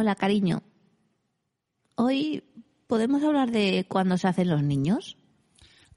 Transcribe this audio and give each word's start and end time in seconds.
Hola, 0.00 0.14
cariño. 0.14 0.62
Hoy 1.96 2.44
podemos 2.86 3.20
hablar 3.24 3.50
de 3.50 3.84
cuándo 3.88 4.16
se 4.16 4.28
hacen 4.28 4.48
los 4.48 4.62
niños. 4.62 5.18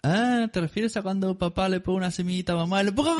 Ah, 0.01 0.47
¿te 0.51 0.59
refieres 0.59 0.97
a 0.97 1.03
cuando 1.03 1.37
papá 1.37 1.69
le 1.69 1.81
pone 1.81 1.97
una 1.97 2.09
semillita 2.09 2.53
a 2.53 2.55
mamá 2.55 2.81
y 2.81 2.85
le 2.85 2.93
ponga... 2.93 3.15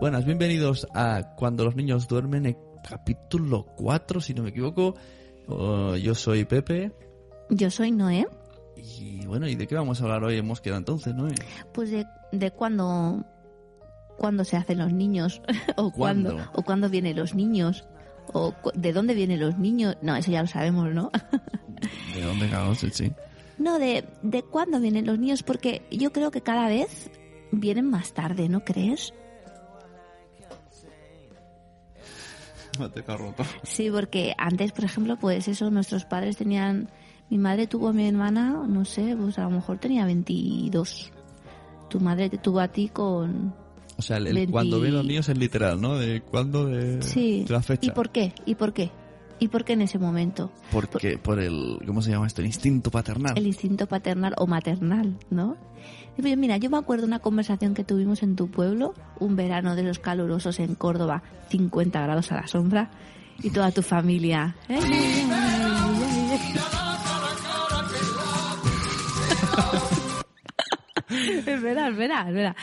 Buenas, 0.00 0.24
bienvenidos 0.24 0.86
a 0.94 1.34
Cuando 1.36 1.64
los 1.64 1.76
niños 1.76 2.08
duermen, 2.08 2.46
el 2.46 2.56
capítulo 2.88 3.66
4, 3.76 4.20
si 4.20 4.32
no 4.34 4.42
me 4.42 4.50
equivoco. 4.50 4.94
Oh, 5.46 5.94
yo 5.96 6.14
soy 6.14 6.44
Pepe. 6.44 6.92
Yo 7.50 7.70
soy 7.70 7.90
Noé. 7.92 8.26
Y 8.76 9.26
bueno, 9.26 9.46
¿y 9.46 9.56
de 9.56 9.66
qué 9.66 9.74
vamos 9.74 10.00
a 10.00 10.04
hablar 10.04 10.24
hoy? 10.24 10.38
Hemos 10.38 10.60
quedado 10.60 10.78
entonces, 10.78 11.14
¿no? 11.14 11.28
Pues 11.74 11.90
de, 11.90 12.06
de 12.32 12.50
cuándo, 12.50 13.24
cuándo 14.16 14.44
se 14.44 14.56
hacen 14.56 14.78
los 14.78 14.92
niños. 14.92 15.42
o 15.76 15.90
¿Cuándo? 15.92 16.32
cuándo. 16.34 16.50
O 16.54 16.62
cuándo 16.62 16.88
vienen 16.88 17.16
los 17.16 17.34
niños. 17.34 17.84
O 18.32 18.52
cu- 18.52 18.70
de 18.74 18.92
dónde 18.92 19.14
vienen 19.14 19.40
los 19.40 19.58
niños. 19.58 19.96
No, 20.00 20.16
eso 20.16 20.30
ya 20.30 20.40
lo 20.40 20.48
sabemos, 20.48 20.90
¿no? 20.94 21.10
¿De 22.14 22.22
dónde 22.22 22.48
cagamos? 22.48 22.78
Sí, 22.78 22.88
sí. 22.90 23.12
no, 23.58 23.78
de, 23.78 24.04
de 24.22 24.42
cuándo 24.44 24.80
vienen 24.80 25.04
los 25.06 25.18
niños. 25.18 25.42
Porque 25.42 25.82
yo 25.90 26.10
creo 26.12 26.30
que 26.30 26.40
cada 26.40 26.68
vez 26.68 27.10
vienen 27.52 27.90
más 27.90 28.14
tarde, 28.14 28.48
¿no 28.48 28.60
crees? 28.64 29.12
Roto. 32.88 33.44
Sí, 33.62 33.90
porque 33.90 34.34
antes, 34.38 34.72
por 34.72 34.84
ejemplo, 34.84 35.16
pues 35.16 35.48
eso, 35.48 35.70
nuestros 35.70 36.04
padres 36.04 36.36
tenían... 36.36 36.88
Mi 37.28 37.38
madre 37.38 37.68
tuvo 37.68 37.88
a 37.88 37.92
mi 37.92 38.08
hermana, 38.08 38.64
no 38.66 38.84
sé, 38.84 39.16
pues 39.16 39.38
a 39.38 39.42
lo 39.44 39.50
mejor 39.50 39.78
tenía 39.78 40.04
22. 40.04 41.12
Tu 41.88 42.00
madre 42.00 42.28
te 42.28 42.38
tuvo 42.38 42.58
a 42.60 42.66
ti 42.68 42.88
con... 42.88 43.54
O 43.96 44.02
sea, 44.02 44.16
el, 44.16 44.26
el 44.28 44.34
20 44.34 44.52
cuando 44.52 44.80
ven 44.80 44.94
los 44.94 45.04
niños 45.04 45.28
es 45.28 45.38
literal, 45.38 45.80
¿no? 45.80 45.96
De 45.96 46.22
cuándo, 46.22 46.66
de, 46.66 47.00
Sí. 47.02 47.44
de 47.46 47.52
la 47.52 47.62
fecha. 47.62 47.86
¿Y 47.88 47.90
por 47.94 48.10
qué? 48.10 48.32
¿Y 48.46 48.54
por 48.56 48.72
qué? 48.72 48.90
¿Y 49.40 49.48
por 49.48 49.64
qué 49.64 49.72
en 49.72 49.80
ese 49.80 49.98
momento? 49.98 50.52
Porque 50.70 51.16
por 51.16 51.40
el, 51.40 51.78
¿cómo 51.86 52.02
se 52.02 52.10
llama 52.10 52.26
esto? 52.26 52.42
El 52.42 52.46
instinto 52.46 52.90
paternal. 52.90 53.36
El 53.36 53.46
instinto 53.46 53.86
paternal 53.86 54.34
o 54.36 54.46
maternal, 54.46 55.16
¿no? 55.30 55.56
Y 56.18 56.22
pues, 56.22 56.36
Mira, 56.36 56.58
yo 56.58 56.68
me 56.68 56.76
acuerdo 56.76 57.02
de 57.02 57.08
una 57.08 57.20
conversación 57.20 57.72
que 57.72 57.82
tuvimos 57.82 58.22
en 58.22 58.36
tu 58.36 58.50
pueblo, 58.50 58.94
un 59.18 59.36
verano 59.36 59.74
de 59.74 59.82
los 59.82 59.98
calurosos 59.98 60.60
en 60.60 60.74
Córdoba, 60.74 61.22
50 61.48 62.02
grados 62.02 62.30
a 62.32 62.36
la 62.36 62.46
sombra, 62.46 62.90
y 63.42 63.48
toda 63.48 63.70
tu 63.72 63.82
familia. 63.82 64.56
¿eh? 64.68 64.78
Es 71.10 71.60
verdad, 71.60 71.90
es 71.90 71.96
verdad, 71.96 72.28
es 72.28 72.34
verdad. 72.34 72.56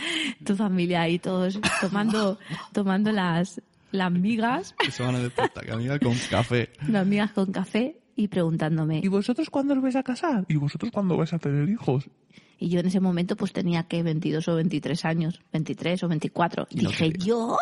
Tu 0.46 0.56
familia 0.56 1.02
ahí 1.02 1.20
todos 1.20 1.60
tomando, 1.82 2.40
tomando 2.72 3.12
las, 3.12 3.62
las 3.98 4.12
migas, 4.12 4.76
Que 4.80 4.92
se 4.92 5.04
van 5.04 5.16
a 5.16 5.20
despertar, 5.20 5.66
que 5.66 5.72
amiga, 5.72 6.00
con 6.00 6.16
café. 6.30 6.70
las 6.88 7.06
migas 7.06 7.32
con 7.32 7.52
café 7.52 8.00
y 8.16 8.28
preguntándome. 8.28 9.02
¿Y 9.04 9.08
vosotros 9.08 9.50
cuándo 9.50 9.74
os 9.74 9.82
vais 9.82 9.96
a 9.96 10.04
casar? 10.04 10.46
¿Y 10.48 10.56
vosotros 10.56 10.92
cuándo 10.92 11.18
vais 11.18 11.34
a 11.34 11.40
tener 11.40 11.68
hijos? 11.70 12.10
Y 12.60 12.70
yo 12.70 12.80
en 12.80 12.88
ese 12.88 13.00
momento 13.00 13.36
pues 13.36 13.54
tenía 13.54 13.84
que 13.84 14.02
22 14.02 14.48
o 14.48 14.56
23 14.56 15.06
años, 15.06 15.42
23 15.54 16.04
o 16.04 16.08
24. 16.08 16.68
Y 16.72 16.82
no 16.82 16.90
Dije, 16.90 17.06
querías. 17.12 17.26
¿yo? 17.26 17.58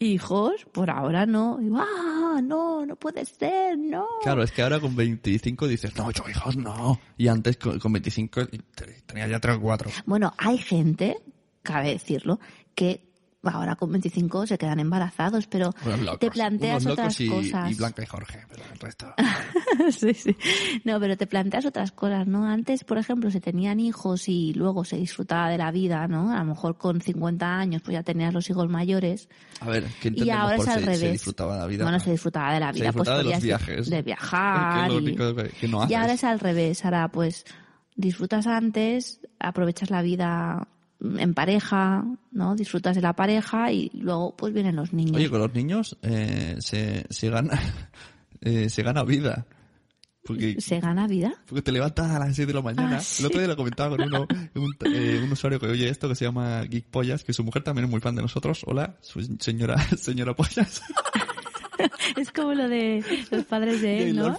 ¿Hijos? 0.00 0.64
Por 0.72 0.90
ahora 0.90 1.26
no. 1.26 1.58
Y, 1.60 1.70
ah, 1.74 2.40
no, 2.42 2.86
no 2.86 2.94
puede 2.96 3.24
ser, 3.24 3.76
no. 3.78 4.06
Claro, 4.22 4.42
es 4.44 4.52
que 4.52 4.62
ahora 4.62 4.78
con 4.78 4.94
25 4.94 5.66
dices, 5.66 5.96
no, 5.96 6.10
yo 6.12 6.22
hijos 6.30 6.56
no. 6.56 7.00
Y 7.16 7.26
antes 7.28 7.56
con, 7.56 7.78
con 7.80 7.92
25 7.92 8.46
te- 8.46 9.02
tenía 9.06 9.26
ya 9.26 9.40
3 9.40 9.56
o 9.56 9.60
4. 9.60 9.90
Bueno, 10.06 10.32
hay 10.38 10.58
gente, 10.58 11.16
cabe 11.62 11.90
decirlo, 11.90 12.38
que 12.76 13.07
ahora 13.42 13.76
con 13.76 13.90
25 13.92 14.46
se 14.46 14.58
quedan 14.58 14.80
embarazados, 14.80 15.46
pero 15.46 15.72
te 16.18 16.30
planteas 16.30 16.84
otras 16.86 17.20
y, 17.20 17.28
cosas. 17.28 17.70
y 17.70 17.74
Blanca 17.74 18.02
y 18.02 18.06
Jorge, 18.06 18.40
pero 18.48 18.64
el 18.72 18.78
resto... 18.78 19.14
sí, 19.90 20.12
sí. 20.14 20.36
No, 20.84 20.98
pero 21.00 21.16
te 21.16 21.26
planteas 21.26 21.64
otras 21.66 21.92
cosas, 21.92 22.26
¿no? 22.26 22.46
Antes, 22.46 22.84
por 22.84 22.98
ejemplo, 22.98 23.30
se 23.30 23.40
tenían 23.40 23.78
hijos 23.80 24.28
y 24.28 24.52
luego 24.54 24.84
se 24.84 24.96
disfrutaba 24.96 25.48
de 25.50 25.58
la 25.58 25.70
vida, 25.70 26.08
¿no? 26.08 26.32
A 26.34 26.38
lo 26.40 26.44
mejor 26.46 26.76
con 26.78 27.00
50 27.00 27.46
años 27.58 27.82
pues 27.82 27.94
ya 27.94 28.02
tenías 28.02 28.34
los 28.34 28.48
hijos 28.50 28.68
mayores. 28.68 29.28
A 29.60 29.68
ver, 29.68 29.84
¿qué 30.00 30.12
Y 30.14 30.30
ahora 30.30 30.56
por 30.56 30.66
es 30.68 30.72
al 30.74 30.80
se, 30.80 30.86
revés. 30.86 31.00
se 31.00 31.12
disfrutaba 31.12 31.56
la 31.58 31.66
vida? 31.66 31.84
Bueno, 31.84 32.00
se 32.00 32.10
disfrutaba 32.10 32.52
de 32.54 32.60
la 32.60 32.72
Se 32.72 32.80
vida. 32.80 32.92
pues 32.92 32.94
disfrutaba 33.06 33.18
de 33.18 33.24
los 33.24 33.42
viajes. 33.42 33.90
De 33.90 34.02
viajar. 34.02 34.90
Es 34.90 35.02
y- 35.02 35.14
que- 35.60 35.68
no 35.68 35.86
y 35.88 35.94
ahora 35.94 36.12
es 36.14 36.24
al 36.24 36.40
revés. 36.40 36.84
Ahora, 36.84 37.08
pues, 37.08 37.44
disfrutas 37.94 38.46
antes, 38.46 39.20
aprovechas 39.38 39.90
la 39.90 40.02
vida 40.02 40.68
en 41.00 41.34
pareja, 41.34 42.04
¿no? 42.32 42.56
Disfrutas 42.56 42.96
de 42.96 43.02
la 43.02 43.14
pareja 43.14 43.72
y 43.72 43.90
luego, 43.94 44.36
pues, 44.36 44.52
vienen 44.52 44.76
los 44.76 44.92
niños. 44.92 45.16
Oye, 45.16 45.30
con 45.30 45.40
los 45.40 45.54
niños 45.54 45.96
eh, 46.02 46.56
se, 46.60 47.06
se 47.10 47.30
gana 47.30 47.58
eh, 48.40 48.68
se 48.68 48.82
gana 48.82 49.04
vida. 49.04 49.46
Porque, 50.24 50.60
¿Se 50.60 50.78
gana 50.78 51.06
vida? 51.06 51.32
porque 51.46 51.62
te 51.62 51.72
levantas 51.72 52.10
a 52.10 52.18
las 52.18 52.36
6 52.36 52.46
de 52.48 52.52
la 52.52 52.60
mañana. 52.60 52.98
Ah, 52.98 53.00
sí. 53.00 53.22
El 53.22 53.28
otro 53.28 53.40
día 53.40 53.48
lo 53.48 53.56
comentaba 53.56 53.96
con 53.96 54.06
uno, 54.06 54.26
un, 54.56 54.76
eh, 54.84 55.22
un 55.24 55.32
usuario 55.32 55.58
que 55.58 55.66
oye 55.66 55.88
esto 55.88 56.06
que 56.06 56.14
se 56.14 56.26
llama 56.26 56.64
Geek 56.64 56.84
Pollas, 56.90 57.24
que 57.24 57.32
su 57.32 57.42
mujer 57.44 57.62
también 57.62 57.86
es 57.86 57.90
muy 57.90 58.00
fan 58.00 58.14
de 58.14 58.20
nosotros. 58.20 58.62
Hola, 58.66 58.96
su 59.00 59.22
señora, 59.40 59.78
señora 59.96 60.34
Pollas. 60.34 60.82
Es 62.16 62.32
como 62.32 62.52
lo 62.54 62.68
de 62.68 63.04
los 63.30 63.44
padres 63.44 63.80
de 63.80 64.02
él, 64.02 64.16
De 64.16 64.22
¿no? 64.22 64.30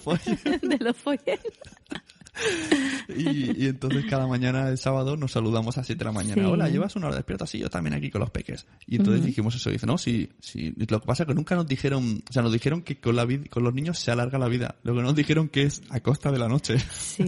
de 0.62 0.78
los 0.80 0.98
Foyers. 0.98 1.42
Y, 3.18 3.64
y 3.64 3.68
entonces 3.68 4.06
cada 4.10 4.28
mañana 4.28 4.70
el 4.70 4.78
sábado 4.78 5.18
nos 5.18 5.32
saludamos 5.32 5.78
a 5.78 5.84
7 5.84 5.98
de 6.00 6.06
la 6.06 6.12
mañana. 6.12 6.42
Sí. 6.44 6.48
Hola, 6.48 6.70
¿llevas 6.70 6.96
una 6.96 7.08
hora 7.08 7.16
despierta? 7.16 7.48
Sí, 7.48 7.58
yo 7.60 7.70
también 7.70 7.94
aquí 7.96 8.10
con 8.10 8.22
los 8.22 8.30
peques. 8.30 8.66
Y 8.86 8.98
entonces 8.98 9.26
dijimos 9.26 9.56
eso. 9.56 9.70
Dice, 9.70 9.86
no, 9.88 9.98
sí, 9.98 10.30
sí. 10.40 10.74
Y 10.78 10.86
Lo 10.92 11.00
que 11.00 11.08
pasa 11.08 11.24
es 11.24 11.28
que 11.28 11.34
nunca 11.34 11.56
nos 11.56 11.68
dijeron, 11.68 12.24
o 12.30 12.34
sea, 12.34 12.42
nos 12.44 12.54
dijeron 12.54 12.82
que 12.84 13.00
con, 13.00 13.16
la 13.16 13.26
vid- 13.26 13.50
con 13.50 13.64
los 13.64 13.74
niños 13.74 13.98
se 14.00 14.12
alarga 14.12 14.38
la 14.38 14.48
vida. 14.48 14.76
Lo 14.84 14.96
que 14.96 15.02
nos 15.02 15.16
dijeron 15.16 15.50
que 15.50 15.64
es 15.64 15.82
a 15.90 16.00
costa 16.02 16.32
de 16.32 16.40
la 16.40 16.48
noche. 16.48 16.78
Sí. 17.00 17.26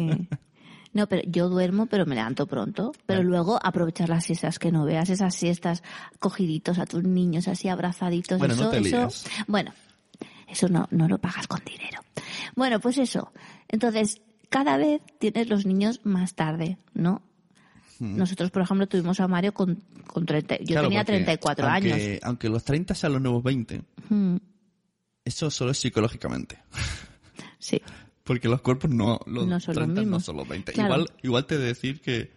No, 0.93 1.07
pero 1.07 1.21
yo 1.25 1.47
duermo, 1.49 1.85
pero 1.85 2.05
me 2.05 2.15
levanto 2.15 2.47
pronto. 2.47 2.91
Pero 3.05 3.23
luego 3.23 3.57
aprovechar 3.63 4.09
las 4.09 4.25
siestas 4.25 4.59
que 4.59 4.71
no 4.71 4.83
veas, 4.85 5.09
esas 5.09 5.33
siestas 5.33 5.83
cogiditos 6.19 6.79
a 6.79 6.85
tus 6.85 7.03
niños, 7.03 7.47
así 7.47 7.69
abrazaditos. 7.69 8.37
Bueno, 8.39 8.53
eso, 8.55 8.63
no 8.65 8.69
te 8.71 8.79
eso, 8.79 9.07
bueno, 9.47 9.73
eso 10.49 10.67
no, 10.67 10.87
no 10.91 11.07
lo 11.07 11.17
pagas 11.17 11.47
con 11.47 11.61
dinero. 11.65 12.01
Bueno, 12.57 12.79
pues 12.81 12.97
eso. 12.97 13.31
Entonces, 13.69 14.21
cada 14.51 14.77
vez 14.77 15.01
tienes 15.17 15.49
los 15.49 15.65
niños 15.65 16.01
más 16.03 16.35
tarde, 16.35 16.77
¿no? 16.93 17.23
Nosotros, 17.99 18.49
por 18.49 18.63
ejemplo, 18.63 18.87
tuvimos 18.87 19.19
a 19.19 19.27
Mario 19.27 19.53
con, 19.53 19.83
con 20.07 20.25
30, 20.25 20.57
yo. 20.57 20.65
Claro, 20.65 20.87
tenía 20.87 21.01
porque 21.01 21.13
34 21.13 21.67
aunque, 21.67 21.93
años. 21.93 22.19
Aunque 22.23 22.49
los 22.49 22.63
30 22.63 22.95
sean 22.95 23.13
los 23.13 23.21
nuevos 23.21 23.43
20, 23.43 23.81
Mm, 24.09 24.37
eso 25.23 25.49
solo 25.49 25.71
es 25.71 25.77
psicológicamente. 25.77 26.57
sí. 27.59 27.81
Porque 28.23 28.49
los 28.49 28.61
cuerpos 28.61 28.91
no, 28.91 29.19
los 29.25 29.47
No 29.47 29.59
son 29.59 29.75
los 29.75 29.85
30 29.85 30.01
no 30.03 30.19
son 30.19 30.37
los 30.37 30.47
20. 30.47 30.73
Claro. 30.73 30.95
Igual, 30.95 31.11
igual 31.21 31.45
te 31.45 31.55
he 31.55 31.57
de 31.59 31.65
decir 31.65 32.01
que 32.01 32.31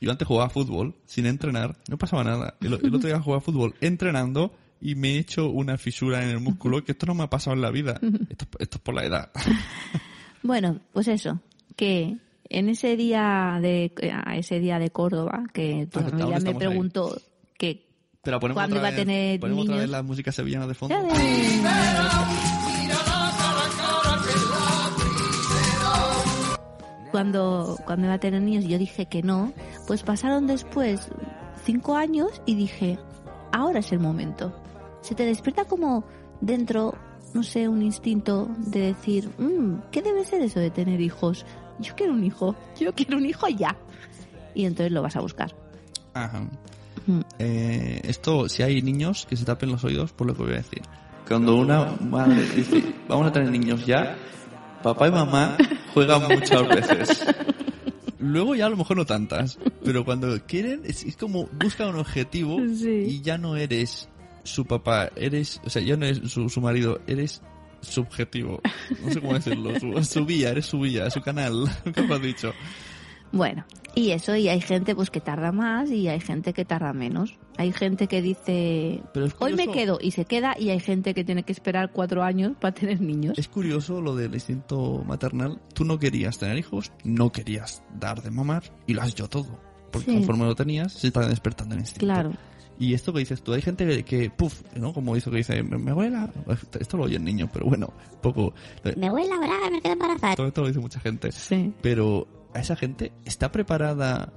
yo 0.00 0.10
antes 0.10 0.26
jugaba 0.26 0.50
fútbol 0.50 0.96
sin 1.04 1.26
entrenar, 1.26 1.76
no 1.88 1.96
pasaba 1.98 2.24
nada. 2.24 2.56
El, 2.60 2.72
el 2.72 2.94
otro 2.94 3.08
día 3.08 3.20
jugaba 3.20 3.40
fútbol 3.40 3.74
entrenando 3.80 4.52
y 4.80 4.94
me 4.94 5.12
he 5.12 5.18
hecho 5.18 5.48
una 5.48 5.78
fisura 5.78 6.24
en 6.24 6.30
el 6.30 6.40
músculo 6.40 6.82
que 6.84 6.92
esto 6.92 7.06
no 7.06 7.14
me 7.14 7.22
ha 7.24 7.30
pasado 7.30 7.54
en 7.54 7.62
la 7.62 7.70
vida. 7.70 8.00
Esto, 8.30 8.46
esto 8.58 8.78
es 8.78 8.82
por 8.82 8.94
la 8.94 9.04
edad. 9.04 9.30
Bueno, 10.42 10.80
pues 10.92 11.06
eso, 11.06 11.40
que 11.76 12.16
en 12.48 12.68
ese 12.68 12.96
día 12.96 13.58
de 13.62 13.92
a 14.24 14.36
ese 14.36 14.60
día 14.60 14.78
de 14.78 14.90
Córdoba 14.90 15.44
que 15.52 15.86
tu 15.90 16.00
familia 16.00 16.38
me 16.40 16.50
ahí. 16.50 16.54
preguntó 16.56 17.16
que 17.58 17.86
Pero 18.22 18.38
¿Cuándo 18.40 18.60
otra 18.76 18.78
iba 18.78 18.88
a 18.88 18.94
tener 18.94 19.40
ponemos 19.40 19.62
otra 19.64 19.74
niños? 19.76 19.82
vez 19.84 19.90
la 19.90 20.02
música 20.02 20.32
sevillana 20.32 20.66
de 20.66 20.74
fondo. 20.74 20.94
cuando 27.10 27.76
cuando 27.84 28.06
iba 28.06 28.14
a 28.14 28.18
tener 28.18 28.40
niños 28.42 28.64
y 28.64 28.68
yo 28.68 28.78
dije 28.78 29.06
que 29.06 29.22
no, 29.22 29.52
pues 29.86 30.02
pasaron 30.02 30.46
después 30.46 31.08
cinco 31.64 31.96
años 31.96 32.40
y 32.46 32.54
dije 32.54 32.98
ahora 33.52 33.80
es 33.80 33.92
el 33.92 33.98
momento. 34.00 34.52
Se 35.02 35.14
te 35.14 35.26
despierta 35.26 35.64
como 35.66 36.04
dentro, 36.40 36.94
no 37.34 37.42
sé, 37.42 37.68
un 37.68 37.82
instinto 37.82 38.48
de 38.56 38.80
decir, 38.94 39.30
"Mm, 39.38 39.90
¿qué 39.90 40.00
debe 40.00 40.24
ser 40.24 40.40
eso 40.42 40.58
de 40.60 40.70
tener 40.70 41.00
hijos? 41.00 41.44
Yo 41.78 41.94
quiero 41.94 42.12
un 42.12 42.24
hijo, 42.24 42.54
yo 42.78 42.94
quiero 42.94 43.18
un 43.18 43.26
hijo 43.26 43.48
ya. 43.48 43.76
Y 44.54 44.64
entonces 44.66 44.92
lo 44.92 45.02
vas 45.02 45.16
a 45.16 45.20
buscar. 45.20 45.54
Ajá. 46.14 46.46
Mm. 47.06 47.20
Eh, 47.38 48.00
esto, 48.04 48.48
si 48.48 48.62
hay 48.62 48.82
niños 48.82 49.26
que 49.28 49.36
se 49.36 49.44
tapen 49.44 49.70
los 49.70 49.82
oídos, 49.84 50.12
por 50.12 50.26
lo 50.26 50.34
que 50.34 50.42
voy 50.42 50.52
a 50.52 50.56
decir. 50.56 50.82
Cuando 51.26 51.56
una 51.56 51.96
madre 52.00 52.42
dice, 52.54 52.82
vamos 53.08 53.26
a 53.28 53.32
tener 53.32 53.50
niños 53.50 53.86
ya, 53.86 54.16
papá 54.82 55.08
y 55.08 55.10
mamá 55.10 55.56
juegan 55.94 56.22
muchas 56.28 56.68
veces. 56.68 57.24
Luego 58.18 58.54
ya 58.54 58.66
a 58.66 58.68
lo 58.70 58.76
mejor 58.76 58.96
no 58.96 59.04
tantas, 59.06 59.58
pero 59.84 60.04
cuando 60.04 60.38
quieren 60.46 60.82
es, 60.84 61.04
es 61.04 61.16
como 61.16 61.48
buscan 61.60 61.88
un 61.88 61.96
objetivo 61.96 62.58
Sí. 62.74 63.04
y 63.08 63.20
ya 63.22 63.36
no 63.38 63.56
eres 63.56 64.08
su 64.44 64.64
papá, 64.64 65.10
eres, 65.16 65.60
o 65.64 65.70
sea, 65.70 65.82
ya 65.82 65.96
no 65.96 66.06
eres 66.06 66.30
su, 66.30 66.48
su 66.48 66.60
marido, 66.60 67.00
eres 67.06 67.42
subjetivo. 67.82 68.60
No 69.04 69.10
sé 69.12 69.20
cómo 69.20 69.34
decirlo, 69.34 69.78
su, 69.78 70.02
su 70.04 70.24
vía, 70.24 70.50
eres 70.50 70.66
su 70.66 70.80
vía, 70.80 71.10
su 71.10 71.20
canal, 71.20 71.64
como 71.94 72.14
has 72.14 72.22
dicho. 72.22 72.52
Bueno, 73.32 73.64
y 73.94 74.10
eso, 74.10 74.36
y 74.36 74.48
hay 74.48 74.60
gente 74.60 74.94
pues 74.94 75.08
que 75.08 75.20
tarda 75.20 75.52
más 75.52 75.90
y 75.90 76.06
hay 76.06 76.20
gente 76.20 76.52
que 76.52 76.66
tarda 76.66 76.92
menos. 76.92 77.38
Hay 77.56 77.72
gente 77.72 78.06
que 78.06 78.20
dice, 78.20 79.02
Pero 79.14 79.26
hoy 79.38 79.54
me 79.54 79.68
quedo 79.68 79.98
y 80.00 80.10
se 80.10 80.26
queda, 80.26 80.54
y 80.58 80.68
hay 80.70 80.80
gente 80.80 81.14
que 81.14 81.24
tiene 81.24 81.42
que 81.42 81.52
esperar 81.52 81.92
cuatro 81.92 82.22
años 82.22 82.52
para 82.60 82.74
tener 82.74 83.00
niños. 83.00 83.38
Es 83.38 83.48
curioso 83.48 84.02
lo 84.02 84.14
del 84.16 84.34
instinto 84.34 85.02
maternal. 85.06 85.60
Tú 85.74 85.84
no 85.84 85.98
querías 85.98 86.38
tener 86.38 86.58
hijos, 86.58 86.92
no 87.04 87.32
querías 87.32 87.82
dar 87.98 88.22
de 88.22 88.30
mamar 88.30 88.64
y 88.86 88.92
lo 88.94 89.00
has 89.02 89.08
hecho 89.10 89.28
todo. 89.28 89.58
Porque 89.90 90.10
Sí. 90.10 90.16
conforme 90.16 90.44
lo 90.44 90.54
tenías, 90.54 90.92
se 90.92 91.06
está 91.08 91.26
despertando 91.26 91.74
el 91.74 91.80
instinto. 91.80 92.04
Claro. 92.06 92.32
Y 92.78 92.94
esto 92.94 93.12
que 93.12 93.20
dices 93.20 93.42
tú, 93.42 93.52
hay 93.52 93.62
gente 93.62 93.86
que, 93.86 94.02
que 94.04 94.30
puf, 94.30 94.62
¿no? 94.76 94.92
Como 94.92 95.14
dice 95.14 95.30
que 95.30 95.36
dice, 95.36 95.62
me, 95.62 95.78
me 95.78 95.92
huele 95.92 96.16
a-". 96.16 96.30
Esto 96.80 96.96
lo 96.96 97.04
oye 97.04 97.16
el 97.16 97.24
niño, 97.24 97.48
pero 97.52 97.66
bueno, 97.66 97.92
poco. 98.20 98.54
Me 98.96 99.10
huele 99.10 99.28
la 99.28 99.38
braga, 99.38 99.70
me 99.70 99.80
quedo 99.80 99.92
embarazada. 99.92 100.34
Todo 100.34 100.46
esto 100.48 100.60
lo 100.62 100.68
dice 100.68 100.80
mucha 100.80 100.98
gente. 101.00 101.30
Sí. 101.32 101.72
Pero 101.82 102.26
a 102.54 102.60
esa 102.60 102.74
gente 102.76 103.12
está 103.24 103.52
preparada 103.52 104.32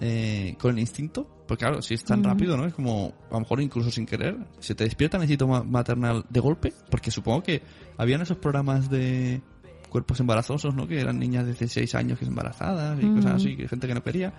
eh, 0.00 0.54
con 0.60 0.72
el 0.74 0.78
instinto. 0.80 1.26
Porque 1.48 1.64
claro, 1.64 1.80
si 1.80 1.94
es 1.94 2.04
tan 2.04 2.20
Ujú. 2.20 2.28
rápido, 2.28 2.56
¿no? 2.58 2.66
Es 2.66 2.74
como, 2.74 3.14
a 3.30 3.34
lo 3.34 3.40
mejor 3.40 3.60
incluso 3.62 3.90
sin 3.90 4.04
querer, 4.04 4.36
se 4.60 4.74
te 4.74 4.84
despierta 4.84 5.16
el 5.16 5.22
instinto 5.24 5.48
ma- 5.48 5.62
maternal 5.64 6.24
de 6.28 6.40
golpe. 6.40 6.72
Porque 6.90 7.10
supongo 7.10 7.42
que 7.42 7.62
habían 7.96 8.20
esos 8.20 8.36
programas 8.36 8.90
de 8.90 9.40
cuerpos 9.88 10.20
embarazosos, 10.20 10.74
¿no? 10.74 10.86
Que 10.86 11.00
eran 11.00 11.18
niñas 11.18 11.46
de 11.46 11.52
16 11.52 11.94
años 11.94 12.18
que 12.18 12.26
se 12.26 12.30
embarazadas 12.30 13.02
y 13.02 13.06
Ujú. 13.06 13.14
cosas 13.16 13.32
así, 13.36 13.56
que 13.56 13.66
gente 13.66 13.88
que 13.88 13.94
no 13.94 14.02
quería. 14.04 14.34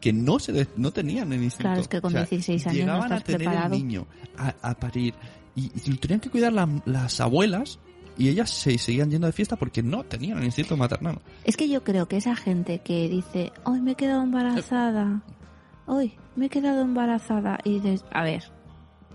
Que 0.00 0.12
no 0.12 0.38
se 0.38 0.52
de- 0.52 0.68
no 0.76 0.92
tenían 0.92 1.32
el 1.32 1.42
instinto. 1.42 1.64
Claro, 1.68 1.80
es 1.80 1.88
que 1.88 2.00
con 2.00 2.12
16 2.12 2.66
años 2.66 2.74
no 2.76 2.80
llegaban 2.80 3.02
estás 3.04 3.20
a 3.20 3.24
tener 3.24 3.38
preparado. 3.40 3.74
el 3.74 3.80
niño, 3.82 4.06
a, 4.36 4.54
a 4.70 4.74
parir. 4.74 5.14
Y, 5.56 5.72
y 5.84 5.90
lo 5.90 5.96
tenían 5.96 6.20
que 6.20 6.30
cuidar 6.30 6.52
la- 6.52 6.68
las 6.84 7.20
abuelas 7.20 7.78
y 8.16 8.28
ellas 8.28 8.50
se 8.50 8.78
seguían 8.78 9.10
yendo 9.10 9.26
de 9.26 9.32
fiesta 9.32 9.56
porque 9.56 9.82
no 9.82 10.04
tenían 10.04 10.38
el 10.38 10.44
instinto 10.44 10.76
maternal. 10.76 11.18
Es 11.44 11.56
que 11.56 11.68
yo 11.68 11.82
creo 11.84 12.06
que 12.06 12.16
esa 12.16 12.36
gente 12.36 12.80
que 12.80 13.08
dice, 13.08 13.52
hoy 13.64 13.80
me 13.80 13.92
he 13.92 13.94
quedado 13.94 14.22
embarazada, 14.22 15.22
hoy 15.86 16.14
me 16.36 16.46
he 16.46 16.48
quedado 16.48 16.82
embarazada, 16.82 17.58
y 17.64 17.74
dices, 17.80 18.04
a 18.12 18.22
ver, 18.22 18.44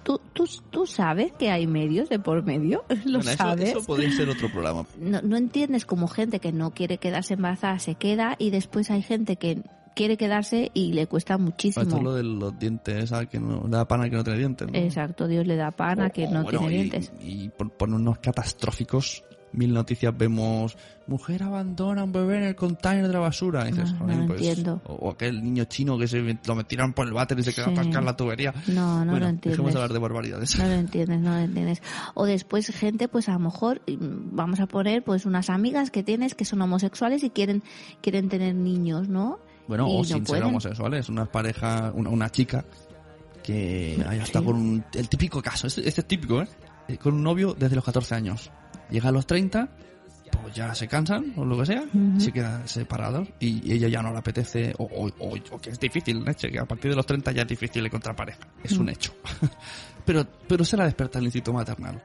¿tú, 0.04 0.20
tú, 0.34 0.46
tú 0.70 0.86
sabes 0.86 1.32
que 1.34 1.50
hay 1.52 1.68
medios 1.68 2.10
de 2.10 2.20
por 2.20 2.44
medio? 2.44 2.84
¿Lo 3.06 3.20
Bueno, 3.20 3.32
eso, 3.32 3.38
sabes? 3.38 3.70
eso 3.70 3.84
podría 3.84 4.12
ser 4.12 4.28
otro 4.30 4.50
programa. 4.52 4.86
no, 5.00 5.22
no 5.22 5.38
entiendes 5.38 5.86
como 5.86 6.08
gente 6.08 6.40
que 6.40 6.52
no 6.52 6.72
quiere 6.72 6.98
quedarse 6.98 7.36
embarazada 7.36 7.80
se 7.80 7.96
queda 7.96 8.36
y 8.40 8.50
después 8.50 8.90
hay 8.92 9.02
gente 9.02 9.36
que 9.38 9.64
quiere 9.96 10.18
quedarse 10.18 10.72
y 10.74 10.94
le 10.94 11.08
cuesta 11.08 11.34
Esto 11.36 11.44
muchísimo. 11.44 11.98
es 11.98 12.04
lo 12.04 12.14
de 12.16 12.24
los 12.24 12.58
dientes, 12.60 13.10
¿sabes? 13.10 13.30
Que 13.30 13.40
no 13.40 13.64
le 13.64 13.70
da 13.70 13.86
pana 13.88 14.10
que 14.10 14.16
no 14.16 14.24
tiene 14.24 14.40
dientes. 14.40 14.68
¿no? 14.72 14.78
Exacto, 14.78 15.28
Dios 15.28 15.46
le 15.48 15.56
da 15.56 15.72
pana 15.72 16.10
que 16.10 16.28
no 16.28 16.44
bueno, 16.44 16.60
tiene 16.60 16.74
y- 16.74 16.78
dientes. 16.78 17.12
Y, 17.22 17.50
por, 17.50 17.90
unos 17.90 18.18
catastróficos, 18.20 19.24
mil 19.52 19.72
noticias 19.74 20.16
vemos, 20.18 20.76
mujer 21.06 21.44
abandona 21.44 22.02
a 22.02 22.04
un 22.06 22.12
bebé 22.12 22.38
en 22.38 22.44
el 22.46 22.56
container 22.56 23.06
de 23.08 23.14
la 23.14 23.20
basura. 23.20 23.68
Y 23.68 23.72
dices, 23.72 23.92
No, 23.94 24.00
"Joder, 24.00 24.18
no 24.18 24.26
pues", 24.28 24.42
entiendo. 24.42 24.82
O, 24.88 25.12
aquel 25.12 25.44
niño 25.44 25.66
chino 25.66 25.98
que 25.98 26.08
se 26.08 26.22
lo 26.46 26.56
metieron 26.56 26.94
por 26.94 27.06
el 27.08 27.14
váter 27.14 27.38
y 27.40 27.44
se 27.44 27.54
quedó 27.54 27.68
Sí. 27.68 27.92
la 27.92 28.16
tubería. 28.18 28.52
No, 28.68 29.06
no 29.06 29.12
bueno, 29.12 29.26
lo 29.26 29.30
entiendes. 29.30 29.52
dejemos 29.58 29.74
de 29.74 29.78
hablar 29.80 29.94
de 29.94 30.00
barbaridades. 30.00 30.58
No 30.58 30.66
lo 30.66 30.74
entiendes, 30.74 31.20
no 31.20 31.30
lo 31.32 31.40
entiendes. 31.40 31.82
O 32.16 32.26
después 32.26 32.68
gente, 32.70 33.08
pues 33.08 33.30
a 33.30 33.34
lo 33.34 33.40
mejor, 33.40 33.82
mm, 33.88 34.36
vamos 34.36 34.60
a 34.60 34.66
poner 34.66 35.04
pues 35.04 35.26
unas 35.28 35.50
amigas 35.52 35.92
que 35.92 36.02
tienes 36.04 36.34
que 36.36 36.46
son 36.46 36.62
homosexuales 36.62 37.24
y 37.24 37.30
quieren, 37.30 37.62
quieren 38.02 38.30
tener 38.30 38.56
niños, 38.56 39.08
¿no? 39.08 39.38
Bueno, 39.68 39.88
Y 39.88 39.92
o 39.94 39.98
no 40.00 40.04
sin 40.04 40.18
ser 40.18 40.24
pueden. 40.26 40.44
homosexuales, 40.46 41.10
una 41.10 41.26
pareja, 41.26 41.92
una, 41.96 42.10
una 42.10 42.30
chica 42.30 42.66
que 43.42 44.04
haya 44.08 44.24
estado 44.24 44.46
con 44.46 44.56
un, 44.56 44.86
el 44.94 45.10
típico 45.10 45.42
caso, 45.42 45.68
este, 45.68 45.88
este 45.88 46.02
es 46.02 46.08
típico, 46.08 46.42
¿eh? 46.42 46.48
Eh, 46.88 46.98
Con 46.98 47.14
un 47.14 47.24
novio 47.24 47.56
desde 47.58 47.76
los 47.76 47.84
14 47.86 48.16
años. 48.16 48.52
Llega 48.90 49.10
a 49.10 49.12
los 49.12 49.26
30, 49.26 49.70
pues 50.42 50.54
ya 50.56 50.74
se 50.76 50.88
cansan 50.88 51.34
o 51.38 51.46
lo 51.46 51.58
que 51.58 51.66
sea, 51.66 51.84
Ujú. 51.84 52.20
se 52.20 52.32
quedan 52.32 52.68
separados 52.68 53.28
y 53.40 53.72
ella 53.72 53.88
ya 53.88 54.02
no 54.02 54.12
le 54.12 54.18
apetece, 54.20 54.74
o, 54.78 54.84
o- 54.84 55.08
o- 55.20 55.38
o 55.52 55.60
que 55.62 55.70
es 55.72 55.80
difícil, 55.80 56.24
leche, 56.24 56.50
que 56.52 56.60
a 56.60 56.66
partir 56.66 56.92
de 56.92 56.96
los 56.98 57.06
30 57.06 57.32
ya 57.32 57.42
es 57.44 57.48
difícil 57.48 57.86
encontrar 57.86 58.16
pareja. 58.16 58.40
Es 58.64 58.74
un 58.78 58.86
Mm. 58.86 58.90
hecho. 58.90 59.14
pero, 60.06 60.26
pero 60.48 60.66
se 60.66 60.76
la 60.78 60.86
desperta 60.86 61.20
el 61.20 61.26
instinto 61.26 61.54
maternal. 61.54 62.02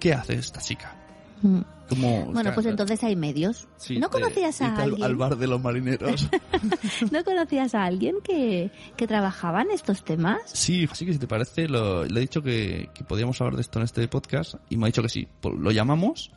¿Qué 0.00 0.12
hace 0.12 0.34
esta 0.34 0.60
chica? 0.60 0.94
Mm. 1.42 1.60
Como, 1.88 2.26
Bueno, 2.32 2.50
pues 2.52 2.66
entonces 2.66 3.04
hay 3.04 3.14
medios. 3.14 3.68
Sí, 3.76 3.98
¿No 3.98 4.10
conocías 4.10 4.60
a 4.60 4.74
al- 4.74 4.80
alguien? 4.82 5.04
al 5.04 5.14
bar 5.14 5.36
de 5.36 5.46
los 5.46 5.62
marineros. 5.62 6.28
¿No 7.12 7.22
conocías 7.22 7.76
a 7.76 7.84
alguien 7.84 8.16
que, 8.24 8.72
que 8.96 9.06
trabajaba 9.06 9.62
en 9.62 9.70
estos 9.70 10.02
temas? 10.02 10.38
Sí, 10.46 10.88
así 10.90 11.06
que 11.06 11.12
si 11.12 11.18
te 11.20 11.28
parece, 11.28 11.68
lo- 11.68 12.04
le 12.04 12.18
he 12.18 12.20
dicho 12.22 12.42
que, 12.42 12.90
que 12.92 13.04
podíamos 13.04 13.40
hablar 13.40 13.54
de 13.54 13.60
esto 13.62 13.78
en 13.78 13.84
este 13.84 14.08
podcast 14.08 14.54
y 14.68 14.76
me 14.76 14.84
ha 14.84 14.88
dicho 14.88 15.02
que 15.02 15.08
sí. 15.08 15.28
Pues 15.40 15.54
lo 15.56 15.70
llamamos 15.70 16.32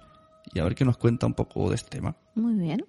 y 0.54 0.60
a 0.60 0.63
ver 0.66 0.75
qué 0.75 0.86
nos 0.86 0.98
cuenta 0.98 1.25
un 1.25 1.34
poco 1.34 1.69
de 1.69 1.75
este 1.75 1.90
tema. 1.98 2.16
Muy 2.36 2.54
bien. 2.54 2.86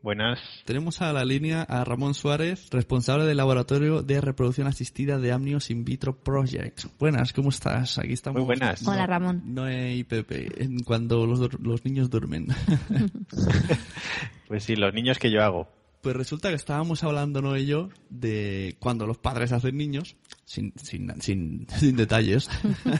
Buenas. 0.00 0.38
Tenemos 0.64 1.02
a 1.02 1.12
la 1.12 1.24
línea 1.24 1.62
a 1.62 1.84
Ramón 1.84 2.14
Suárez, 2.14 2.68
responsable 2.70 3.24
del 3.24 3.36
Laboratorio 3.36 4.02
de 4.02 4.20
Reproducción 4.20 4.68
Asistida 4.68 5.18
de 5.18 5.32
Amnios 5.32 5.70
In 5.70 5.84
Vitro 5.84 6.16
Project. 6.16 6.84
Buenas, 6.98 7.32
¿cómo 7.32 7.48
estás? 7.48 7.98
Aquí 7.98 8.12
estamos. 8.12 8.38
Muy 8.38 8.46
buenas. 8.46 8.86
Hola, 8.86 9.06
Ramón. 9.06 9.42
Noé 9.46 9.96
y 9.96 10.04
Pepe, 10.04 10.50
cuando 10.84 11.26
los, 11.26 11.60
los 11.60 11.84
niños 11.84 12.10
duermen. 12.10 12.48
Pues 14.48 14.64
sí, 14.64 14.76
los 14.76 14.94
niños 14.94 15.18
que 15.18 15.30
yo 15.30 15.42
hago. 15.42 15.68
Pues 16.00 16.16
resulta 16.16 16.48
que 16.48 16.54
estábamos 16.54 17.04
hablando, 17.04 17.42
Noé 17.42 17.60
y 17.60 17.66
yo, 17.66 17.90
de 18.08 18.76
cuando 18.78 19.06
los 19.06 19.18
padres 19.18 19.52
hacen 19.52 19.76
niños, 19.76 20.16
sin, 20.46 20.72
sin, 20.76 21.20
sin, 21.20 21.66
sin 21.76 21.96
detalles. 21.96 22.48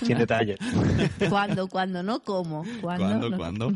Sin 0.04 0.18
detalles. 0.18 0.58
¿Cuándo, 1.30 1.68
cuándo, 1.68 2.02
no? 2.02 2.20
¿Cómo? 2.20 2.64
¿Cuándo? 2.82 3.06
¿Cuándo? 3.06 3.30
No. 3.30 3.36
¿Cuándo? 3.38 3.72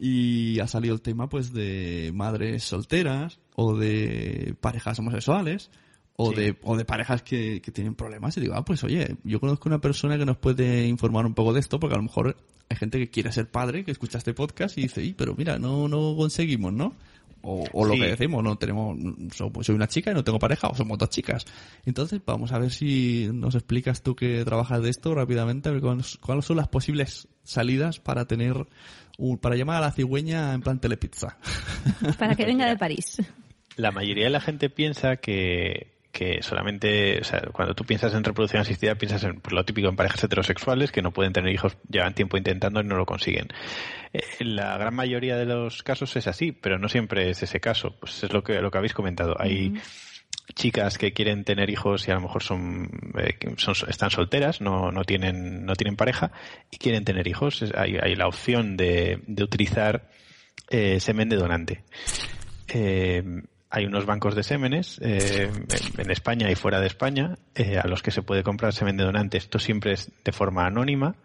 Y 0.00 0.60
ha 0.60 0.66
salido 0.68 0.94
el 0.94 1.00
tema 1.02 1.28
pues 1.28 1.52
de 1.52 2.12
madres 2.14 2.64
solteras 2.64 3.40
o 3.56 3.76
de 3.76 4.54
parejas 4.60 4.98
homosexuales 4.98 5.70
o, 6.16 6.30
Sí. 6.30 6.36
de, 6.36 6.58
o 6.62 6.76
de 6.76 6.84
parejas 6.84 7.22
que, 7.22 7.60
que 7.60 7.70
tienen 7.72 7.94
problemas 7.94 8.36
y 8.36 8.40
digo, 8.40 8.54
ah, 8.54 8.64
pues 8.64 8.82
oye, 8.84 9.16
yo 9.24 9.40
conozco 9.40 9.68
una 9.68 9.80
persona 9.80 10.16
que 10.18 10.24
nos 10.26 10.36
puede 10.36 10.86
informar 10.86 11.26
un 11.26 11.34
poco 11.34 11.52
de 11.52 11.60
esto 11.60 11.78
porque 11.80 11.94
a 11.94 11.98
lo 11.98 12.04
mejor 12.04 12.36
hay 12.68 12.76
gente 12.76 12.98
que 12.98 13.08
quiere 13.10 13.32
ser 13.32 13.50
padre, 13.50 13.84
que 13.84 13.90
escucha 13.92 14.18
este 14.18 14.34
podcast 14.34 14.76
y 14.78 14.82
dice, 14.82 15.02
"Y, 15.02 15.14
pero 15.14 15.34
mira, 15.36 15.58
no, 15.58 15.88
no 15.88 16.14
conseguimos, 16.16 16.72
¿no? 16.72 16.94
O, 17.40 17.64
o 17.72 17.84
lo 17.86 17.94
Sí. 17.94 18.00
que 18.00 18.06
decimos, 18.08 18.42
no 18.42 18.56
tenemos, 18.56 18.98
so- 19.32 19.50
soy 19.62 19.76
una 19.76 19.86
chica 19.86 20.10
y 20.10 20.14
no 20.14 20.24
tengo 20.24 20.40
pareja 20.40 20.68
o 20.68 20.74
somos 20.74 20.98
dos 20.98 21.08
chicas. 21.08 21.44
Entonces 21.86 22.20
vamos 22.26 22.50
a 22.52 22.58
ver 22.58 22.70
si 22.72 23.28
nos 23.32 23.54
explicas 23.54 24.02
tú 24.02 24.16
que 24.16 24.44
trabajas 24.44 24.82
de 24.82 24.90
esto 24.90 25.14
rápidamente, 25.14 25.68
a 25.68 25.72
ver 25.72 25.80
cuáles, 25.80 26.18
cuáles 26.18 26.44
son 26.44 26.56
las 26.56 26.66
posibles 26.68 27.28
salidas 27.44 28.00
para 28.00 28.26
tener, 28.26 28.66
un- 29.18 29.36
para 29.38 29.54
llamar 29.56 29.76
a 29.76 29.86
la 29.86 29.92
cigüeña 29.92 30.54
en 30.54 30.62
plan 30.62 30.80
telepizza. 30.80 31.36
Para 32.18 32.34
que 32.34 32.46
venga 32.46 32.66
de 32.66 32.76
París. 32.78 33.20
La 33.76 33.90
mayoría 33.92 34.24
de 34.24 34.30
la 34.30 34.40
gente 34.40 34.70
piensa 34.70 35.16
que, 35.18 35.98
que 36.10 36.42
solamente, 36.42 37.20
o 37.20 37.24
sea, 37.24 37.42
cuando 37.52 37.74
tú 37.74 37.84
piensas 37.84 38.12
en 38.14 38.24
reproducción 38.24 38.62
asistida, 38.62 38.94
piensas 38.96 39.22
en 39.24 39.40
pues, 39.40 39.52
lo 39.52 39.64
típico 39.64 39.88
en 39.88 39.94
parejas 39.96 40.24
heterosexuales 40.24 40.90
que 40.90 41.02
no 41.02 41.12
pueden 41.12 41.32
tener 41.32 41.52
hijos, 41.52 41.76
llevan 41.88 42.14
tiempo 42.14 42.36
intentando 42.36 42.80
y 42.80 42.84
no 42.84 42.96
lo 42.96 43.06
consiguen. 43.06 43.48
Eh, 44.12 44.22
en 44.40 44.56
la 44.56 44.76
gran 44.78 44.94
mayoría 44.94 45.36
de 45.36 45.44
los 45.46 45.82
casos 45.82 46.16
es 46.16 46.26
así, 46.26 46.50
pero 46.52 46.78
no 46.78 46.88
siempre 46.88 47.30
es 47.30 47.42
ese 47.42 47.60
caso. 47.60 47.94
Pues 48.00 48.24
es 48.24 48.32
lo 48.32 48.42
que, 48.42 48.60
lo 48.60 48.70
que 48.70 48.78
habéis 48.78 48.94
comentado. 48.94 49.36
Hay 49.38 49.74
chicas 50.54 50.98
que 50.98 51.12
quieren 51.12 51.44
tener 51.44 51.70
hijos 51.70 52.06
y 52.08 52.10
a 52.10 52.14
lo 52.14 52.22
mejor 52.22 52.42
son, 52.42 52.90
eh, 53.18 53.38
son 53.56 53.74
están 53.88 54.10
solteras, 54.10 54.60
no, 54.60 54.90
no 54.90 55.04
tienen, 55.04 55.64
no 55.64 55.74
tienen 55.74 55.96
pareja 55.96 56.32
y 56.70 56.78
quieren 56.78 57.04
tener 57.04 57.26
hijos. 57.26 57.64
Hay, 57.74 57.96
hay 58.00 58.14
la 58.14 58.26
opción 58.26 58.76
de, 58.76 59.22
de 59.26 59.42
utilizar 59.42 60.08
eh, 60.70 61.00
semen 61.00 61.28
de 61.28 61.36
donante. 61.36 61.84
Eh, 62.68 63.22
hay 63.70 63.84
unos 63.84 64.06
bancos 64.06 64.34
de 64.34 64.42
sémenes 64.42 64.98
eh, 65.02 65.50
en, 65.50 66.00
en 66.00 66.10
España 66.10 66.50
y 66.50 66.54
fuera 66.54 66.80
de 66.80 66.86
España 66.86 67.36
eh, 67.54 67.78
a 67.78 67.86
los 67.86 68.02
que 68.02 68.10
se 68.10 68.22
puede 68.22 68.42
comprar 68.42 68.72
semen 68.72 68.96
de 68.96 69.04
donante. 69.04 69.36
Esto 69.36 69.58
siempre 69.58 69.92
es 69.92 70.10
de 70.24 70.32
forma 70.32 70.66
anónima 70.66 71.16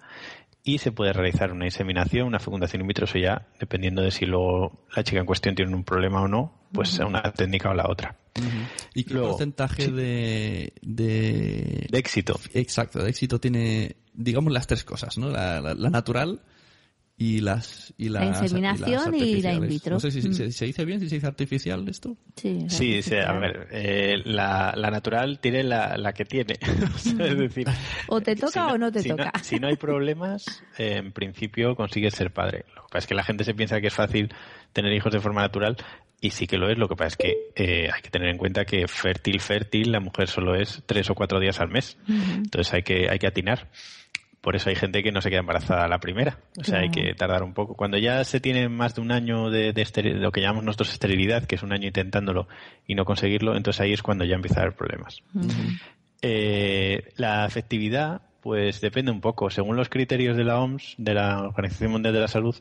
y 0.63 0.77
se 0.77 0.91
puede 0.91 1.11
realizar 1.13 1.51
una 1.51 1.65
inseminación, 1.65 2.27
una 2.27 2.39
fecundación 2.39 2.81
in 2.81 2.87
vitro, 2.87 3.05
eso 3.05 3.17
ya 3.17 3.47
dependiendo 3.59 4.01
de 4.01 4.11
si 4.11 4.25
luego 4.25 4.85
la 4.95 5.03
chica 5.03 5.19
en 5.19 5.25
cuestión 5.25 5.55
tiene 5.55 5.75
un 5.75 5.83
problema 5.83 6.21
o 6.21 6.27
no, 6.27 6.53
pues 6.71 6.97
una 6.99 7.21
técnica 7.33 7.69
o 7.69 7.73
la 7.73 7.89
otra. 7.89 8.15
¿Y 8.95 9.03
qué 9.03 9.13
Luego, 9.13 9.29
porcentaje 9.31 9.83
sí. 9.85 9.91
de, 9.91 10.73
de, 10.81 11.87
De 11.89 11.97
éxito. 11.99 12.39
Exacto, 12.53 13.03
de 13.03 13.09
éxito 13.09 13.39
tiene, 13.39 13.97
digamos, 14.13 14.51
las 14.53 14.65
tres 14.67 14.83
cosas, 14.83 15.17
¿no? 15.17 15.29
La, 15.29 15.59
la- 15.61 15.73
la 15.75 15.89
natural 15.89 16.41
y 17.23 17.39
las 17.39 17.93
y 17.97 18.09
La 18.09 18.25
inseminación 18.25 19.11
las 19.11 19.21
y 19.21 19.41
la 19.41 19.53
in 19.53 19.67
vitro. 19.67 19.93
No 19.93 19.99
sé 19.99 20.11
si 20.11 20.27
Mm. 20.27 20.33
se, 20.33 20.51
se 20.51 20.65
dice 20.65 20.83
bien, 20.83 20.99
si 20.99 21.07
se 21.07 21.15
dice 21.15 21.27
artificial 21.27 21.87
esto. 21.87 22.17
Sí, 22.35 22.65
Sí, 22.67 23.01
sí, 23.01 23.15
a 23.15 23.31
ver, 23.33 23.67
eh, 23.71 24.21
la, 24.25 24.73
la 24.75 24.91
natural 24.91 25.39
tiene 25.39 25.63
la, 25.63 25.95
la 25.97 26.13
que 26.13 26.25
tiene. 26.25 26.57
O 26.93 26.97
sea, 26.97 27.25
es 27.27 27.37
decir, 27.37 27.67
O 28.07 28.19
te 28.21 28.35
si 28.35 28.41
toca 28.41 28.67
o 28.67 28.77
no 28.77 28.91
te 28.91 29.01
si 29.01 29.09
toca. 29.09 29.31
si 29.41 29.59
no 29.59 29.67
hay 29.67 29.75
problemas, 29.77 30.63
eh, 30.77 30.97
en 30.97 31.11
principio 31.13 31.75
consigues 31.75 32.13
ser 32.13 32.31
padre. 32.31 32.65
Lo 32.75 32.81
que 32.83 32.87
pasa 32.89 32.99
es 32.99 33.07
que 33.07 33.15
la 33.15 33.23
gente 33.23 33.43
se 33.43 33.53
piensa 33.53 33.79
que 33.79 33.87
es 33.87 33.93
fácil 33.93 34.29
tener 34.73 34.91
hijos 34.93 35.13
de 35.13 35.19
forma 35.19 35.41
natural 35.41 35.77
y 36.19 36.31
sí 36.31 36.47
que 36.47 36.57
lo 36.57 36.69
es. 36.69 36.77
Lo 36.77 36.87
que 36.87 36.95
pasa 36.95 37.07
es 37.09 37.17
que 37.17 37.37
eh, 37.55 37.89
hay 37.93 38.01
que 38.01 38.09
tener 38.09 38.29
en 38.29 38.37
cuenta 38.37 38.65
que 38.65 38.87
fértil, 38.87 39.39
fértil, 39.39 39.91
la 39.91 39.99
mujer 39.99 40.27
solo 40.27 40.55
es 40.55 40.81
tres 40.85 41.09
o 41.09 41.15
cuatro 41.15 41.39
días 41.39 41.59
al 41.59 41.69
mes. 41.69 41.97
Entonces 42.07 42.73
hay 42.73 42.83
que, 42.83 43.07
hay 43.09 43.19
que 43.19 43.27
atinar. 43.27 43.69
Por 44.43 44.57
eso 44.57 44.69
hay 44.69 44.75
gente 44.75 45.03
que 45.03 45.13
no 45.13 45.21
se 45.21 45.29
queda 45.29 45.39
embarazada 45.39 45.85
a 45.85 45.87
la 45.87 45.99
primera. 45.99 46.37
O 46.59 46.65
sea, 46.65 46.79
hay 46.79 46.89
que 46.89 47.13
tardar 47.13 47.43
un 47.43 47.53
poco. 47.53 47.75
Cuando 47.75 47.97
ya 47.97 48.21
se 48.25 48.41
tiene 48.41 48.67
más 48.67 48.93
de 48.93 48.99
un 48.99 49.13
año 49.13 49.49
de, 49.49 49.73
lo 50.15 50.33
que 50.33 50.41
llamamos 50.41 50.65
nosotros 50.65 50.91
esterilidad, 50.91 51.45
que 51.45 51.55
es 51.55 51.63
un 51.63 51.71
año 51.71 51.87
intentándolo 51.87 52.49
y 52.85 52.95
no 52.95 53.05
conseguirlo, 53.05 53.55
entonces 53.55 53.79
ahí 53.79 53.93
es 53.93 54.03
cuando 54.03 54.25
ya 54.25 54.35
empieza 54.35 54.59
a 54.59 54.63
haber 54.63 54.75
problemas. 54.75 55.23
Eh, 56.21 57.13
la 57.15 57.45
efectividad, 57.45 58.23
pues 58.41 58.81
depende 58.81 59.11
un 59.11 59.21
poco. 59.21 59.49
Según 59.49 59.77
los 59.77 59.87
criterios 59.87 60.35
de 60.35 60.43
la 60.43 60.59
OMS, 60.59 60.95
de 60.97 61.13
la 61.13 61.43
Organización 61.43 61.93
Mundial 61.93 62.13
de 62.13 62.19
la 62.19 62.27
Salud, 62.27 62.57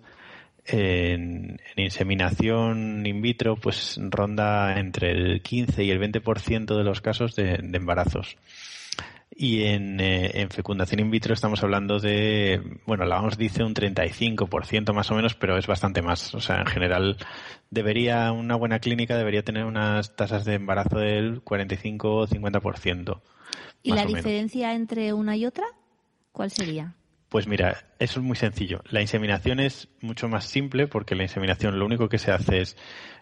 en, 0.64 1.60
en 1.74 1.84
inseminación 1.84 3.04
in 3.04 3.22
vitro, 3.22 3.56
pues 3.56 3.98
ronda 4.00 4.78
entre 4.78 5.10
el 5.10 5.42
15 5.42 5.82
y 5.82 5.90
el 5.90 6.00
20% 6.00 6.76
de 6.76 6.84
los 6.84 7.00
casos 7.00 7.34
de, 7.34 7.58
de 7.60 7.76
embarazos. 7.76 8.36
Y 9.34 9.64
en, 9.64 9.98
eh, 9.98 10.42
en 10.42 10.50
fecundación 10.50 11.00
in 11.00 11.10
vitro 11.10 11.32
estamos 11.32 11.62
hablando 11.62 11.98
de, 11.98 12.60
bueno, 12.86 13.06
la 13.06 13.20
OMS 13.20 13.38
dice 13.38 13.64
un 13.64 13.74
35% 13.74 14.92
más 14.92 15.10
o 15.10 15.14
menos, 15.14 15.34
pero 15.34 15.56
es 15.56 15.66
bastante 15.66 16.02
más. 16.02 16.34
O 16.34 16.40
sea, 16.40 16.60
en 16.60 16.66
general, 16.66 17.16
debería, 17.70 18.30
una 18.32 18.56
buena 18.56 18.78
clínica 18.78 19.16
debería 19.16 19.42
tener 19.42 19.64
unas 19.64 20.14
tasas 20.16 20.44
de 20.44 20.54
embarazo 20.54 20.98
del 20.98 21.40
45 21.42 22.14
o 22.14 22.26
50%. 22.26 23.20
¿Y 23.82 23.92
la 23.92 24.04
diferencia 24.04 24.74
entre 24.74 25.12
una 25.12 25.36
y 25.36 25.46
otra? 25.46 25.64
¿Cuál 26.30 26.50
sería? 26.50 26.94
Pues 27.28 27.46
mira, 27.46 27.86
eso 27.98 28.20
es 28.20 28.26
muy 28.26 28.36
sencillo. 28.36 28.82
La 28.90 29.00
inseminación 29.00 29.58
es 29.58 29.88
mucho 30.02 30.28
más 30.28 30.44
simple 30.44 30.86
porque 30.86 31.14
la 31.14 31.22
inseminación 31.22 31.78
lo 31.78 31.86
único 31.86 32.10
que 32.10 32.18
se 32.18 32.30
hace 32.30 32.60
es 32.60 32.76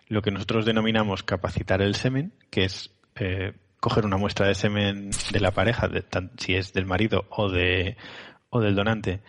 lo 0.09 0.23
que 0.23 0.33
nosotros 0.33 0.67
denominamos 0.67 1.23
capacitar 1.23 1.81
el 1.81 1.95
semen, 1.95 2.33
que 2.51 2.65
es 2.65 2.91
eh, 3.15 3.53
coger 3.81 4.05
una 4.05 4.17
muestra 4.19 4.47
de 4.47 4.55
semen 4.55 5.11
de 5.33 5.41
la 5.41 5.51
pareja, 5.53 5.89
de 5.89 6.03
tan- 6.03 6.33
si 6.39 6.55
es 6.55 6.73
del 6.73 6.87
marido 6.87 7.27
o 7.31 7.49
de 7.51 7.97
o 8.51 8.61
del 8.61 8.75
donante, 8.75 9.21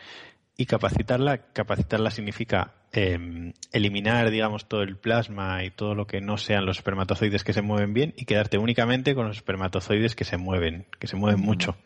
y 0.57 0.65
capacitarla. 0.65 1.51
Capacitarla 1.53 2.11
significa 2.11 2.73
eh, 2.91 3.53
eliminar, 3.71 4.29
digamos, 4.29 4.67
todo 4.67 4.81
el 4.81 4.97
plasma 4.97 5.63
y 5.63 5.71
todo 5.71 5.95
lo 5.95 6.05
que 6.07 6.21
no 6.21 6.37
sean 6.37 6.65
los 6.65 6.77
espermatozoides 6.77 7.43
que 7.43 7.53
se 7.53 7.61
mueven 7.61 7.93
bien 7.93 8.13
y 8.17 8.25
quedarte 8.25 8.57
únicamente 8.57 9.15
con 9.15 9.27
los 9.27 9.37
espermatozoides 9.37 10.15
que 10.15 10.25
se 10.25 10.37
mueven, 10.37 10.85
que 10.99 11.07
se 11.07 11.15
mueven 11.15 11.39
mucho. 11.39 11.77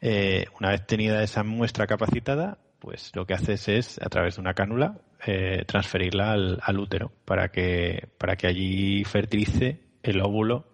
Eh, 0.00 0.46
una 0.58 0.70
vez 0.70 0.86
tenida 0.86 1.22
esa 1.22 1.42
muestra 1.44 1.86
capacitada, 1.86 2.58
pues 2.78 3.10
lo 3.14 3.26
que 3.26 3.34
haces 3.34 3.68
es, 3.68 4.00
a 4.00 4.08
través 4.08 4.36
de 4.36 4.40
una 4.42 4.54
cánula, 4.54 5.00
eh, 5.26 5.64
transferirla 5.66 6.32
al, 6.32 6.58
al 6.62 6.78
útero 6.78 7.12
para 7.24 7.48
que, 7.48 8.08
para 8.18 8.36
que 8.36 8.46
allí 8.46 9.04
fertilice 9.04 9.80
el 10.02 10.20
óvulo 10.20 10.73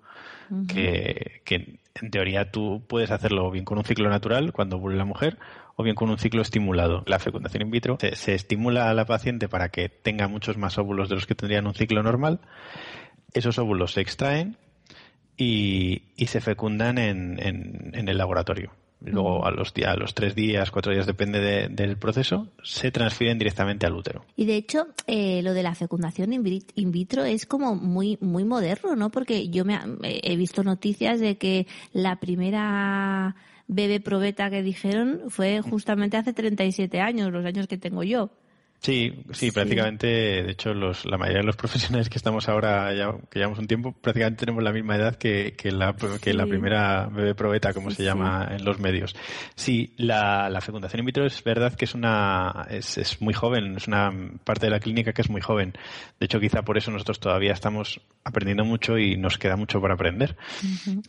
que, 0.67 1.43
en 2.01 2.11
teoría 2.11 2.51
tú 2.51 2.83
puedes 2.89 3.11
hacerlo 3.11 3.51
bien 3.51 3.65
con 3.65 3.79
un 3.79 3.85
ciclo 3.85 4.09
natural 4.09 4.53
cuando 4.53 4.77
ovule 4.77 4.97
la 4.97 5.05
mujer 5.05 5.39
o 5.77 5.83
bien 5.83 5.95
con 5.95 6.11
un 6.11 6.19
ciclo 6.19 6.43
estimulado. 6.43 7.05
La 7.07 7.19
fecundación 7.19 7.63
in 7.63 7.71
vitro 7.71 7.99
se, 8.01 8.35
estimula 8.35 8.91
a 8.91 8.95
la 8.95 9.05
paciente 9.05 9.49
para 9.49 9.69
que 9.71 9.89
tenga 9.89 10.29
muchos 10.29 10.57
más 10.57 10.79
óvulos 10.79 11.09
de 11.09 11.17
los 11.17 11.27
que 11.27 11.35
tendrían 11.35 11.67
un 11.67 11.75
ciclo 11.75 12.03
normal. 12.03 12.41
Esos 13.33 13.59
óvulos 13.59 13.93
se 13.93 14.01
extraen 14.01 14.57
y, 15.37 16.03
y 16.17 16.27
se 16.27 16.41
fecundan 16.41 16.99
en, 16.99 17.39
en 17.41 18.09
el 18.09 18.19
laboratorio. 18.19 18.73
Luego 19.03 19.47
a 19.47 19.51
los, 19.51 19.73
días, 19.73 19.93
a 19.93 19.97
los 19.97 20.15
tres 20.15 20.35
días, 20.35 20.71
cuatro 20.71 20.93
días, 20.93 21.07
depende 21.07 21.41
de- 21.41 21.69
del 21.69 21.97
proceso, 21.97 22.49
se 22.63 22.91
transfieren 22.91 23.39
directamente 23.39 23.87
al 23.87 23.95
útero. 23.95 24.25
Y 24.37 24.45
de 24.45 24.57
hecho, 24.57 24.89
eh, 25.07 25.41
lo 25.43 25.55
de 25.55 25.63
la 25.63 25.75
fecundación 25.75 26.33
in 26.35 26.43
vit- 26.45 26.71
in 26.75 26.93
vitro 26.93 27.25
es 27.25 27.47
como 27.47 27.75
muy 27.77 28.19
muy 28.21 28.45
moderno, 28.45 28.97
¿no? 28.97 29.11
Porque 29.11 29.49
yo 29.49 29.65
me 29.65 29.75
ha- 29.75 29.87
he 30.03 30.37
visto 30.37 30.63
noticias 30.63 31.19
de 31.21 31.39
que 31.39 31.67
la 31.95 32.21
primera 32.21 33.37
bebé 33.69 34.01
probeta 34.01 34.51
que 34.51 34.63
dijeron 34.63 35.23
fue 35.29 35.61
justamente 35.63 36.17
hace 36.17 36.33
37 36.33 37.01
años, 37.01 37.33
los 37.33 37.45
años 37.47 37.67
que 37.69 37.79
tengo 37.79 38.03
yo. 38.03 38.31
Sí, 38.83 39.13
sí, 39.33 39.47
Sí. 39.47 39.51
prácticamente, 39.51 40.07
de 40.07 40.51
hecho, 40.53 40.73
los, 40.73 41.05
la 41.05 41.19
mayoría 41.19 41.41
de 41.41 41.47
los 41.47 41.57
profesionales 41.63 42.09
que 42.09 42.17
estamos 42.17 42.49
ahora, 42.49 42.95
ya, 42.95 43.13
que 43.31 43.39
llevamos 43.39 43.59
un 43.59 43.67
tiempo, 43.67 43.93
prácticamente 43.93 44.41
tenemos 44.47 44.63
la 44.65 44.73
misma 44.73 44.97
edad 44.97 45.17
que, 45.17 45.53
que, 45.55 45.71
la, 45.71 45.95
que 46.23 46.33
la 46.33 46.47
primera 46.47 47.07
bebé 47.13 47.35
probeta, 47.35 47.75
como 47.75 47.91
Sí, 47.91 47.97
se 47.97 48.05
llama 48.05 48.49
en 48.51 48.65
los 48.65 48.79
medios. 48.79 49.15
Sí, 49.55 49.93
la, 49.99 50.49
la 50.49 50.63
fecundación 50.63 51.01
in 51.01 51.07
vitro 51.07 51.27
es 51.27 51.45
verdad 51.45 51.75
que 51.75 51.85
es 51.85 51.95
una, 51.95 52.67
es, 52.71 52.97
es 52.97 53.21
muy 53.21 53.35
joven, 53.35 53.77
es 53.77 53.87
una 53.87 54.11
parte 54.45 54.67
de 54.67 54.71
la 54.71 54.81
clínica 54.81 55.13
que 55.13 55.21
es 55.23 55.29
muy 55.29 55.43
joven. 55.43 55.75
De 56.19 56.25
hecho, 56.25 56.41
quizá 56.41 56.63
por 56.63 56.79
eso 56.79 56.91
nosotros 56.91 57.21
todavía 57.21 57.53
estamos 57.53 58.01
aprendiendo 58.25 58.65
mucho 58.65 58.97
y 58.97 59.17
nos 59.19 59.37
queda 59.37 59.57
mucho 59.57 59.79
por 59.81 59.93
aprender, 59.93 60.37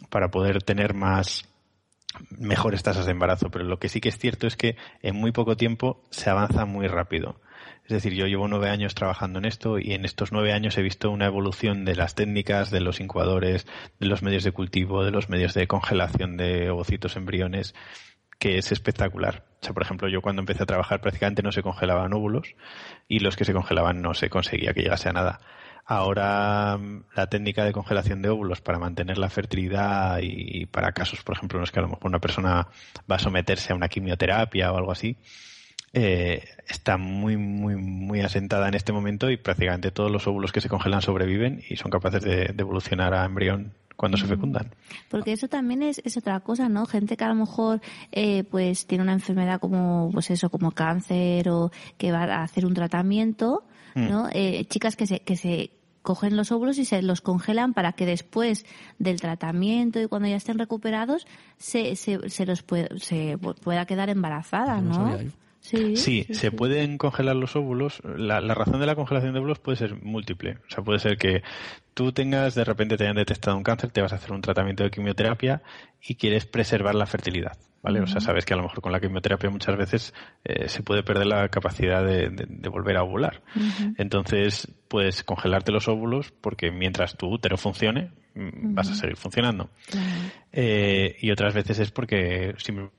para 0.10 0.30
poder 0.30 0.62
tener 0.62 0.94
más, 0.94 1.48
mejores 2.32 2.84
tasas 2.84 3.06
de 3.06 3.12
embarazo, 3.14 3.50
pero 3.50 3.64
lo 3.64 3.80
que 3.80 3.88
sí 3.88 4.02
que 4.02 4.10
es 4.10 4.18
cierto 4.18 4.46
es 4.46 4.58
que 4.58 4.76
en 5.02 5.16
muy 5.16 5.32
poco 5.32 5.56
tiempo 5.56 6.04
se 6.10 6.30
avanza 6.30 6.66
muy 6.66 6.88
rápido. 6.88 7.40
Es 7.84 7.90
decir, 7.90 8.14
yo 8.14 8.26
llevo 8.26 8.48
nueve 8.48 8.70
años 8.70 8.96
trabajando 8.96 9.40
en 9.40 9.46
esto 9.46 9.78
y 9.80 9.94
en 9.94 10.06
estos 10.06 10.32
nueve 10.32 10.54
años 10.54 10.78
he 10.78 10.82
visto 10.82 11.12
una 11.12 11.26
evolución 11.26 11.84
de 11.84 11.96
las 11.96 12.16
técnicas, 12.16 12.72
de 12.72 12.80
los 12.80 13.00
incubadores, 13.00 13.68
de 14.00 14.08
los 14.08 14.24
medios 14.24 14.44
de 14.44 14.52
cultivo, 14.52 15.04
de 15.04 15.12
los 15.12 15.30
medios 15.30 15.54
de 15.54 15.68
congelación 15.68 16.38
de 16.38 16.70
ovocitos 16.70 17.16
embriones, 17.18 17.74
que 18.40 18.58
es 18.58 18.72
espectacular. 18.72 19.44
O 19.62 19.66
sea, 19.66 19.74
por 19.74 19.84
ejemplo, 19.84 20.08
yo 20.10 20.22
cuando 20.22 20.42
empecé 20.42 20.64
a 20.64 20.66
trabajar 20.66 21.02
prácticamente 21.02 21.44
no 21.44 21.52
se 21.52 21.62
congelaban 21.62 22.14
óvulos 22.14 22.56
y 23.08 23.20
los 23.20 23.36
que 23.36 23.46
se 23.46 23.54
congelaban 23.54 24.02
no 24.02 24.14
se 24.14 24.30
conseguía 24.30 24.74
que 24.74 24.82
llegase 24.82 25.10
a 25.10 25.14
nada. 25.14 25.40
Ahora 25.86 26.80
la 27.16 27.28
técnica 27.28 27.66
de 27.66 27.74
congelación 27.74 28.22
de 28.22 28.30
óvulos 28.30 28.62
para 28.62 28.80
mantener 28.80 29.18
la 29.18 29.30
fertilidad 29.30 30.20
y 30.22 30.66
para 30.68 30.94
casos, 30.94 31.22
por 31.24 31.36
ejemplo, 31.36 31.58
en 31.58 31.62
los 31.62 31.72
que 31.72 31.80
a 31.80 31.82
lo 31.82 31.90
mejor 31.90 32.08
una 32.08 32.20
persona 32.20 32.68
va 33.12 33.16
a 33.16 33.20
someterse 33.20 33.74
a 33.74 33.76
una 33.76 33.90
quimioterapia 33.90 34.72
o 34.72 34.78
algo 34.78 34.92
así, 34.92 35.18
eh, 35.94 36.46
está 36.68 36.98
muy, 36.98 37.38
muy, 37.38 37.76
muy 37.76 38.22
asentada 38.22 38.68
en 38.68 38.76
este 38.76 38.94
momento 38.94 39.30
y 39.30 39.38
prácticamente 39.38 39.92
todos 39.92 40.12
los 40.12 40.26
óvulos 40.28 40.52
que 40.52 40.62
se 40.62 40.70
congelan 40.70 41.02
sobreviven 41.02 41.62
y 41.70 41.76
son 41.76 41.92
capaces 41.92 42.24
de, 42.24 42.46
de 42.54 42.62
evolucionar 42.62 43.14
a 43.14 43.26
embrión 43.26 43.74
cuando 44.02 44.18
se 44.18 44.26
fecundan. 44.26 44.72
Porque 45.10 45.32
eso 45.32 45.48
también 45.48 45.84
es, 45.84 46.02
es 46.04 46.18
otra 46.18 46.40
cosa, 46.40 46.70
¿no? 46.70 46.88
Gente 46.88 47.16
que 47.18 47.24
a 47.24 47.28
lo 47.28 47.36
mejor 47.36 47.82
eh, 48.12 48.44
pues 48.46 48.88
tiene 48.88 49.04
una 49.04 49.14
enfermedad 49.14 49.60
como 49.60 50.10
pues 50.12 50.32
eso, 50.32 50.50
como 50.50 50.72
cáncer 50.72 51.50
o 51.50 51.72
que 52.00 52.12
va 52.12 52.24
a 52.24 52.42
hacer 52.42 52.66
un 52.66 52.74
tratamiento, 52.74 53.64
¿no? 53.94 54.28
Eh, 54.34 54.66
chicas 54.66 54.96
que 54.96 55.06
se 55.06 55.20
que 55.20 55.36
se 55.36 55.70
cogen 56.02 56.36
los 56.36 56.52
óvulos 56.52 56.80
y 56.80 56.86
se 56.86 57.04
los 57.04 57.22
congelan 57.22 57.74
para 57.74 57.94
que 57.94 58.08
después 58.08 58.66
del 58.98 59.22
tratamiento 59.22 60.02
y 60.02 60.08
cuando 60.08 60.28
ya 60.28 60.38
estén 60.38 60.58
recuperados 60.58 61.28
se, 61.58 61.96
se, 61.96 62.28
se 62.30 62.46
los 62.48 62.64
puede, 62.64 62.98
se 63.00 63.38
pueda 63.38 63.86
quedar 63.86 64.10
embarazada, 64.10 64.82
No 64.82 65.12
¿no? 65.12 65.18
Sí, 65.62 65.96
Sí, 65.96 66.26
se 66.34 66.52
pueden 66.52 66.98
congelar 66.98 67.36
los 67.36 67.56
óvulos. 67.56 68.02
La, 68.04 68.42
la 68.42 68.54
razón 68.56 68.80
de 68.80 68.86
la 68.88 68.96
congelación 68.96 69.34
de 69.34 69.40
óvulos 69.40 69.60
puede 69.60 69.78
ser 69.78 69.96
múltiple. 70.04 70.58
O 70.68 70.70
sea, 70.72 70.84
puede 70.84 71.00
ser 71.00 71.18
que 71.18 71.44
tú 71.94 72.12
tengas, 72.12 72.56
de 72.56 72.64
repente 72.64 72.98
te 72.98 73.04
hayan 73.04 73.16
detectado 73.16 73.56
un 73.56 73.64
cáncer, 73.64 73.92
te 73.92 74.02
vas 74.02 74.12
a 74.12 74.16
hacer 74.16 74.32
un 74.32 74.42
tratamiento 74.42 74.84
de 74.84 74.90
quimioterapia 74.92 75.62
y 76.02 76.16
quieres 76.16 76.46
preservar 76.46 76.96
la 76.96 77.06
fertilidad. 77.06 77.58
¿Vale? 77.84 78.00
O 78.00 78.06
sea, 78.06 78.22
sabes 78.22 78.46
que 78.46 78.54
a 78.54 78.58
lo 78.58 78.62
mejor 78.64 78.80
con 78.82 78.92
la 78.92 79.00
quimioterapia 79.00 79.50
muchas 79.50 79.76
veces 79.76 80.14
eh, 80.44 80.68
se 80.70 80.84
puede 80.84 81.02
perder 81.02 81.26
la 81.26 81.50
capacidad 81.50 82.06
de, 82.06 82.30
de- 82.30 82.46
de 82.48 82.70
volver 82.70 82.96
a 82.98 83.02
ovular. 83.04 83.42
Entonces, 83.98 84.68
puedes 84.88 85.24
congelarte 85.24 85.72
los 85.72 85.88
óvulos 85.88 86.32
porque 86.42 86.72
mientras 86.72 87.18
tu 87.18 87.28
útero 87.28 87.58
funcione, 87.58 88.12
mm, 88.36 88.76
vas 88.76 88.92
a 88.92 88.94
seguir 88.96 89.16
funcionando. 89.16 89.72
Eh, 90.52 91.16
y 91.22 91.32
otras 91.32 91.54
veces 91.56 91.80
es 91.80 91.90
porque 91.92 92.54
simplemente 92.58 92.96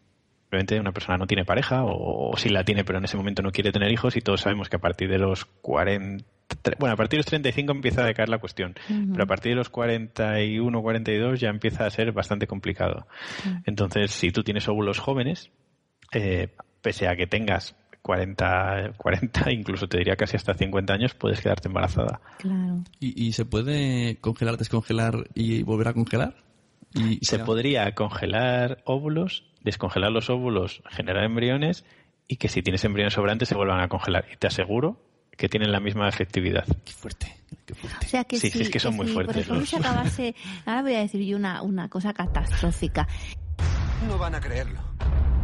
una 0.81 0.93
persona 0.93 1.17
no 1.19 1.27
tiene 1.27 1.45
pareja 1.45 1.83
o, 1.85 2.31
o 2.31 2.37
sí 2.37 2.49
la 2.51 2.65
tiene 2.65 2.85
pero 2.85 2.99
en 2.99 3.05
ese 3.05 3.17
momento 3.17 3.43
no 3.43 3.51
quiere 3.53 3.73
tener 3.73 3.91
hijos 3.91 4.17
y 4.17 4.21
todos 4.21 4.43
sabemos 4.43 4.69
que 4.69 4.77
a 4.77 4.81
partir 4.81 5.09
de 5.09 5.19
los 5.19 5.45
40 5.47 6.25
tre- 6.63 6.77
bueno 6.79 6.93
a 6.93 6.97
partir 6.97 7.17
de 7.17 7.21
los 7.21 7.27
35 7.27 7.73
empieza 7.73 8.03
a 8.03 8.07
decaer 8.07 8.29
la 8.29 8.39
cuestión 8.39 8.75
pero 9.13 9.25
a 9.25 9.27
partir 9.27 9.53
de 9.53 9.57
los 9.57 9.71
41 9.71 10.83
42 10.83 11.41
ya 11.41 11.49
empieza 11.49 11.87
a 11.87 11.91
ser 11.91 12.13
bastante 12.13 12.47
complicado. 12.47 13.07
Entonces 13.65 14.11
si 14.11 14.31
tú 14.31 14.43
tienes 14.43 14.69
óvulos 14.69 14.99
jóvenes 14.99 15.51
eh, 16.13 16.49
pese 16.83 17.09
a 17.09 17.17
que 17.17 17.27
tengas 17.27 17.75
40 18.03 18.93
40 18.99 19.51
incluso 19.53 19.89
te 19.89 19.99
diría 19.99 20.17
casi 20.17 20.37
hasta 20.37 20.55
50 20.55 20.93
años 20.93 21.15
puedes 21.15 21.41
quedarte 21.41 21.69
embarazada. 21.69 22.21
Claro. 22.39 22.83
¿Y, 23.01 23.27
y 23.29 23.33
se 23.33 23.45
puede 23.47 24.17
congelar, 24.21 24.57
descongelar 24.59 25.29
y 25.35 25.63
volver 25.63 25.89
a 25.89 25.93
congelar? 25.95 26.35
Y 26.95 27.25
se 27.25 27.37
sea- 27.37 27.45
podría 27.47 27.95
congelar 27.95 28.83
óvulos, 28.85 29.45
descongelar 29.65 30.11
los 30.13 30.31
óvulos, 30.31 30.83
generar 30.91 31.25
embriones 31.25 31.85
y 32.29 32.37
que 32.37 32.49
si 32.49 32.63
tienes 32.63 32.85
embriones 32.85 33.15
sobrantes 33.15 33.49
se 33.49 33.55
vuelvan 33.55 33.81
a 33.81 33.89
congelar. 33.89 34.27
Y 34.33 34.37
te 34.37 34.47
aseguro 34.47 35.01
que 35.37 35.49
tienen 35.49 35.73
la 35.73 35.81
misma 35.81 36.09
efectividad. 36.09 36.65
Qué 36.85 36.93
fuerte, 36.93 37.35
qué 37.67 37.75
fuerte. 37.75 38.07
O 38.07 38.09
sea 38.09 38.25
que 38.25 38.37
Sí, 38.39 38.51
sí, 38.51 38.59
si, 38.59 38.63
es 38.65 38.71
que 38.71 38.79
son 38.81 38.95
muy 38.97 39.07
si, 39.07 39.13
fuertes 39.15 39.47
Por 39.47 39.57
ejemplo, 39.57 39.61
los- 39.61 39.69
se 39.71 39.77
acabase, 39.89 40.35
ahora 40.67 40.83
voy 40.83 40.95
a 40.95 41.01
decir 41.01 41.23
yo 41.27 41.37
una, 41.37 41.63
una 41.63 41.89
cosa 41.89 42.13
catastrófica. 42.13 43.09
No 44.09 44.19
van 44.19 44.35
a 44.35 44.41
creerlo. 44.41 44.81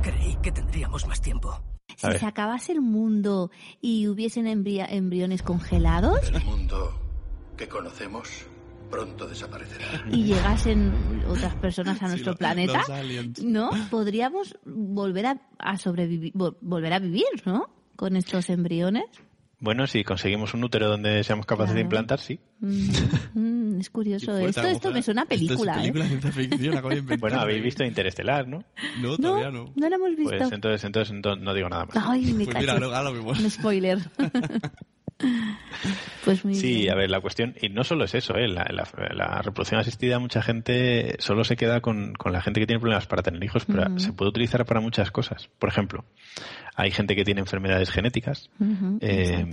Creí 0.02 0.36
que 0.42 0.52
tendríamos 0.52 1.06
más 1.06 1.20
tiempo. 1.20 1.60
Si 1.96 2.06
se 2.18 2.26
acabase 2.26 2.70
el 2.72 2.80
mundo 2.80 3.50
y 3.80 4.06
hubiesen 4.06 4.46
embria- 4.46 4.86
embriones 4.88 5.42
congelados 5.42 6.28
El 6.30 6.44
mundo 6.44 6.96
que 7.56 7.66
conocemos 7.68 8.46
pronto 8.90 9.26
desaparecerá. 9.28 10.04
y 10.10 10.24
llegasen 10.24 10.92
otras 11.28 11.54
personas 11.56 11.96
a 12.02 12.06
Sí, 12.06 12.10
nuestro 12.12 12.32
lo- 12.32 12.38
planeta. 12.38 12.82
¿no? 13.42 13.70
Podríamos 13.90 14.56
volver 14.64 15.26
a, 15.26 15.40
a 15.58 15.76
sobrevivir, 15.78 16.32
vol- 16.32 16.56
volver 16.60 16.92
a 16.92 16.98
vivir, 16.98 17.24
¿no? 17.44 17.68
Con 17.96 18.16
estos 18.16 18.48
embriones. 18.50 19.04
Bueno, 19.60 19.88
si 19.88 20.04
conseguimos 20.04 20.54
un 20.54 20.62
útero 20.62 20.88
donde 20.88 21.24
seamos 21.24 21.44
capaces 21.44 21.74
de 21.74 21.80
implantar, 21.80 22.20
sí. 22.20 22.38
Mm, 22.60 22.90
mm, 23.34 23.80
es 23.80 23.90
curioso. 23.90 24.26
fuerte, 24.26 24.48
Esto, 24.50 24.66
esto 24.68 24.90
me 24.92 25.02
suena 25.02 25.22
a 25.22 25.26
película, 25.26 25.72
Esto 25.72 25.72
es 25.72 25.76
película 25.80 26.04
de 26.04 26.08
ciencia 26.10 26.30
ficción, 26.32 26.74
acabo 26.74 26.90
de 26.90 26.98
inventar. 26.98 27.18
Bueno, 27.18 27.40
habéis 27.40 27.62
visto 27.64 27.82
Interestelar, 27.84 28.46
¿no? 28.46 28.62
No, 29.00 29.14
¿eh? 29.14 29.16
todavía 29.20 29.50
No, 29.50 29.64
no. 29.64 29.72
no 29.74 29.88
lo 29.88 29.96
hemos 29.96 30.10
visto. 30.16 30.36
Pues 30.38 30.52
entonces, 30.52 30.84
entonces 30.84 31.12
no, 31.24 31.34
no 31.34 31.54
digo 31.54 31.68
nada 31.68 31.86
más. 31.86 31.96
Ay, 32.00 32.32
me 32.34 32.44
Pues 32.44 32.56
mira, 32.56 32.74
ahora. 32.74 33.10
Un 33.10 33.50
spoiler. 33.50 33.98
pues 36.24 36.44
muy 36.44 36.54
Sí, 36.54 36.74
bien. 36.82 36.92
a 36.92 36.94
ver, 36.94 37.10
la 37.10 37.20
cuestión, 37.20 37.54
y 37.60 37.68
no 37.68 37.84
solo 37.84 38.04
es 38.04 38.14
eso, 38.14 38.34
¿eh? 38.36 38.48
la, 38.48 38.64
la- 38.70 38.88
la 39.14 39.42
reproducción 39.42 39.80
asistida, 39.80 40.18
mucha 40.18 40.42
gente 40.42 41.16
solo 41.18 41.44
se 41.44 41.56
queda 41.56 41.80
con, 41.80 42.14
con 42.14 42.32
la 42.32 42.40
gente 42.40 42.60
que 42.60 42.66
tiene 42.66 42.80
problemas 42.80 43.06
para 43.06 43.22
tener 43.22 43.42
hijos, 43.42 43.64
pero 43.64 43.98
se 43.98 44.12
puede 44.12 44.30
utilizar 44.30 44.64
para 44.64 44.80
muchas 44.80 45.10
cosas. 45.10 45.48
Por 45.58 45.68
ejemplo, 45.68 46.04
hay 46.76 46.90
gente 46.90 47.16
que 47.16 47.24
tiene 47.24 47.40
enfermedades 47.40 47.90
genéticas, 47.90 48.50
eh, 49.00 49.44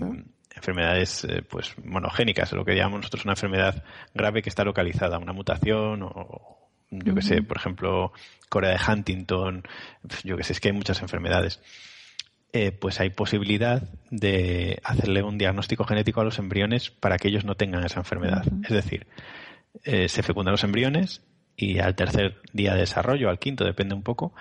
enfermedades 0.56 1.24
eh, 1.26 1.42
pues 1.42 1.76
monogénicas, 1.84 2.52
lo 2.54 2.64
que 2.64 2.76
llamamos 2.76 3.00
nosotros 3.00 3.26
una 3.26 3.34
enfermedad 3.34 3.84
grave 4.14 4.42
que 4.42 4.50
está 4.50 4.64
localizada, 4.64 5.18
una 5.18 5.34
mutación 5.34 6.04
o 6.04 6.70
yo 6.92 7.14
que 7.16 7.22
sé, 7.22 7.42
por 7.42 7.58
ejemplo, 7.58 8.14
Corea 8.48 8.72
de 8.72 8.80
Huntington, 8.92 9.64
yo 10.24 10.38
que 10.38 10.44
sé, 10.44 10.54
es 10.54 10.60
que 10.60 10.70
hay 10.70 10.74
muchas 10.76 11.02
enfermedades. 11.02 11.60
Eh, 12.54 12.72
pues 12.72 13.02
hay 13.02 13.10
posibilidad 13.10 13.90
de 14.12 14.80
hacerle 14.84 15.24
un 15.24 15.38
diagnóstico 15.38 15.84
genético 15.84 16.22
a 16.22 16.24
los 16.24 16.40
embriones 16.40 16.90
para 16.90 17.18
que 17.18 17.28
ellos 17.28 17.44
no 17.44 17.56
tengan 17.56 17.84
esa 17.84 18.00
enfermedad. 18.00 18.46
Es 18.64 18.70
decir, 18.72 19.08
eh, 19.84 20.08
se 20.08 20.24
fecundan 20.24 20.54
los 20.54 20.64
embriones 20.64 21.22
y 21.58 21.80
al 21.80 21.96
tercer 21.96 22.42
día 22.54 22.74
de 22.74 22.80
desarrollo, 22.82 23.30
al 23.30 23.40
quinto, 23.40 23.66
depende 23.66 23.94
un 23.94 24.04
poco, 24.04 24.34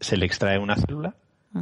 se 0.00 0.16
le 0.16 0.26
extrae 0.26 0.58
una 0.58 0.74
célula, 0.76 1.14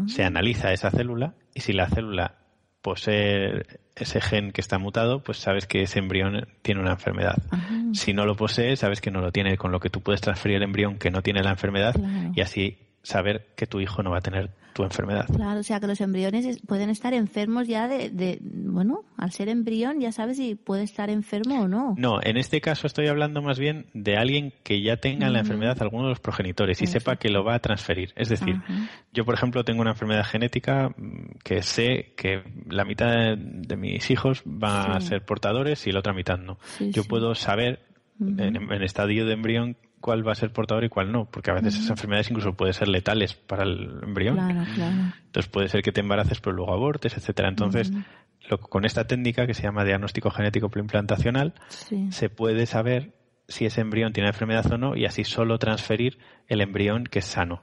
se 0.07 0.25
analiza 0.25 0.73
esa 0.73 0.91
célula 0.91 1.35
y 1.53 1.61
si 1.61 1.73
la 1.73 1.89
célula 1.89 2.37
posee 2.81 3.67
ese 3.97 4.21
gen 4.21 4.53
que 4.53 4.61
está 4.61 4.79
mutado, 4.79 5.23
pues 5.23 5.39
sabes 5.39 5.67
que 5.67 5.83
ese 5.83 5.99
embrión 5.99 6.49
tiene 6.63 6.81
una 6.81 6.93
enfermedad. 6.93 7.37
Ajá. 7.51 7.75
Si 7.93 8.15
no 8.15 8.25
lo 8.25 8.37
posee, 8.37 8.77
sabes 8.77 9.01
que 9.03 9.11
no 9.11 9.21
lo 9.21 9.33
tiene, 9.33 9.59
con 9.59 9.73
lo 9.73 9.81
que 9.81 9.91
tú 9.91 10.01
puedes 10.01 10.21
transferir 10.23 10.57
el 10.59 10.63
embrión 10.63 10.97
que 10.99 11.11
no 11.11 11.23
tiene 11.23 11.43
la 11.43 11.51
enfermedad 11.51 11.93
Claro. 11.95 12.33
y 12.35 12.41
así 12.41 12.79
saber 13.03 13.49
que 13.57 13.67
tu 13.67 13.81
hijo 13.81 14.03
no 14.03 14.11
va 14.11 14.19
a 14.19 14.23
tener 14.23 14.51
tu 14.73 14.85
enfermedad. 14.85 15.27
Claro, 15.35 15.59
o 15.59 15.63
sea 15.65 15.81
que 15.81 15.89
los 15.89 16.01
embriones 16.01 16.47
es- 16.47 16.61
pueden 16.61 16.91
estar 16.91 17.13
enfermos 17.13 17.67
ya 17.67 17.89
de, 17.89 18.09
de- 18.11 18.39
bueno, 18.41 19.03
al 19.17 19.33
ser 19.33 19.49
embrión 19.49 19.99
ya 20.01 20.13
sabes 20.13 20.37
si 20.37 20.55
puede 20.55 20.85
estar 20.85 21.11
enfermo 21.11 21.63
o 21.63 21.69
no. 21.69 21.95
No, 21.99 22.21
en 22.23 22.37
este 22.37 22.61
caso 22.61 22.87
estoy 22.87 23.09
hablando 23.09 23.43
más 23.43 23.59
bien 23.59 23.87
de 23.95 24.17
alguien 24.17 24.53
que 24.63 24.81
ya 24.81 24.97
tenga 24.99 25.29
la 25.29 25.41
enfermedad 25.41 25.77
alguno 25.83 26.05
de 26.05 26.11
los 26.11 26.21
progenitores 26.21 26.81
y 26.83 26.85
Eso. 26.85 26.93
sepa 26.95 27.17
que 27.17 27.31
lo 27.31 27.43
va 27.43 27.55
a 27.57 27.59
transferir. 27.59 28.13
Es 28.15 28.29
decir, 28.29 28.61
yo 29.13 29.25
por 29.25 29.35
ejemplo 29.35 29.65
tengo 29.65 29.81
una 29.81 29.91
enfermedad 29.91 30.25
genética 30.25 30.91
mm, 30.97 31.39
que 31.43 31.63
sé 31.63 32.13
que 32.17 32.43
la 32.69 32.85
mitad 32.85 33.09
de, 33.11 33.37
de 33.39 33.77
mis 33.77 34.09
hijos 34.13 34.43
van 34.45 34.93
a 34.93 35.01
ser 35.01 35.25
portadores 35.25 35.85
y 35.89 35.91
la 35.93 35.99
otra 35.99 36.13
mitad 36.13 36.39
no. 36.39 36.59
Sí, 36.79 36.93
yo 36.93 37.03
sí. 37.03 37.09
puedo 37.09 37.35
saber 37.35 37.81
en, 38.21 38.39
en 38.71 38.83
estadio 38.83 39.27
de 39.27 39.33
embrión 39.33 39.77
cuál 40.01 40.27
va 40.27 40.33
a 40.33 40.35
ser 40.35 40.53
portador 40.53 40.85
y 40.85 40.89
cuál 40.89 41.13
no, 41.13 41.27
porque 41.27 41.51
a 41.51 41.55
veces 41.55 41.75
esas 41.75 41.91
enfermedades 41.91 42.31
incluso 42.31 42.55
pueden 42.55 42.75
ser 42.75 42.89
letales 42.89 43.35
para 43.35 43.65
el 43.65 44.01
embrión. 44.03 44.37
Claro, 44.37 44.65
claro. 44.75 45.13
Entonces 45.27 45.51
puede 45.51 45.69
ser 45.69 45.83
que 45.83 45.93
te 45.93 46.01
embaraces 46.01 46.41
pero 46.41 46.57
luego 46.57 46.73
abortes, 46.73 47.17
etcétera. 47.17 47.49
Entonces, 47.49 47.91
Ujú. 47.91 48.01
lo- 48.49 48.59
con 48.61 48.85
esta 48.85 49.07
técnica 49.07 49.47
que 49.47 49.55
se 49.55 49.63
llama 49.63 49.85
diagnóstico 49.85 50.31
genético 50.31 50.69
preimplantacional, 50.71 51.53
Sí. 51.69 52.09
se 52.11 52.31
puede 52.31 52.67
saber 52.67 53.13
si 53.47 53.67
ese 53.67 53.81
embrión 53.81 54.13
tiene 54.13 54.29
enfermedad 54.29 54.65
o 54.73 54.79
no 54.79 54.97
y 54.97 55.07
así 55.07 55.25
solo 55.25 55.59
transferir 55.59 56.19
el 56.47 56.61
embrión 56.61 57.03
que 57.05 57.19
es 57.19 57.25
sano. 57.25 57.63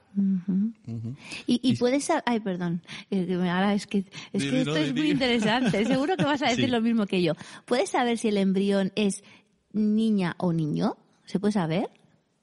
Y, 1.48 1.60
y 1.64 1.78
puedes 1.78 2.10
ay 2.26 2.40
perdón 2.42 2.82
Eh, 3.10 3.34
ahora 3.50 3.74
es 3.74 3.88
que 3.88 4.00
es 4.34 4.44
que 4.44 4.60
esto 4.62 4.76
es 4.76 4.94
muy 4.94 5.12
interesante 5.12 5.86
seguro 5.86 6.18
que 6.18 6.26
vas 6.26 6.42
a 6.42 6.50
decir 6.50 6.66
Sí. 6.66 6.72
lo 6.72 6.82
mismo 6.82 7.06
que 7.06 7.22
yo 7.22 7.34
puedes 7.66 7.90
saber 7.92 8.18
si 8.18 8.28
el 8.28 8.38
embrión 8.38 8.92
es 8.96 9.24
niña 9.72 10.36
o 10.40 10.52
niño 10.54 10.98
se 11.26 11.40
puede 11.40 11.54
saber 11.54 11.90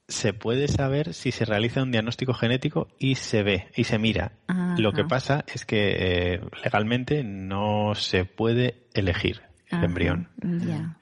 Se 0.07 0.33
puede 0.33 0.67
saber 0.67 1.13
si 1.13 1.31
se 1.31 1.45
realiza 1.45 1.81
un 1.81 1.91
diagnóstico 1.91 2.33
genético 2.33 2.87
y 2.99 3.15
se 3.15 3.41
ve 3.41 3.67
y 3.75 3.85
se 3.85 3.97
mira. 3.97 4.33
Ajá. 4.47 4.75
Lo 4.77 4.93
que 4.93 5.03
pasa 5.03 5.43
es 5.51 5.65
que 5.65 5.95
eh, 6.33 6.41
legalmente 6.63 7.23
no 7.23 7.95
se 7.95 8.25
puede 8.25 8.85
elegir 8.93 9.41
el 9.67 9.77
Ajá, 9.77 9.85
embrión. 9.85 10.29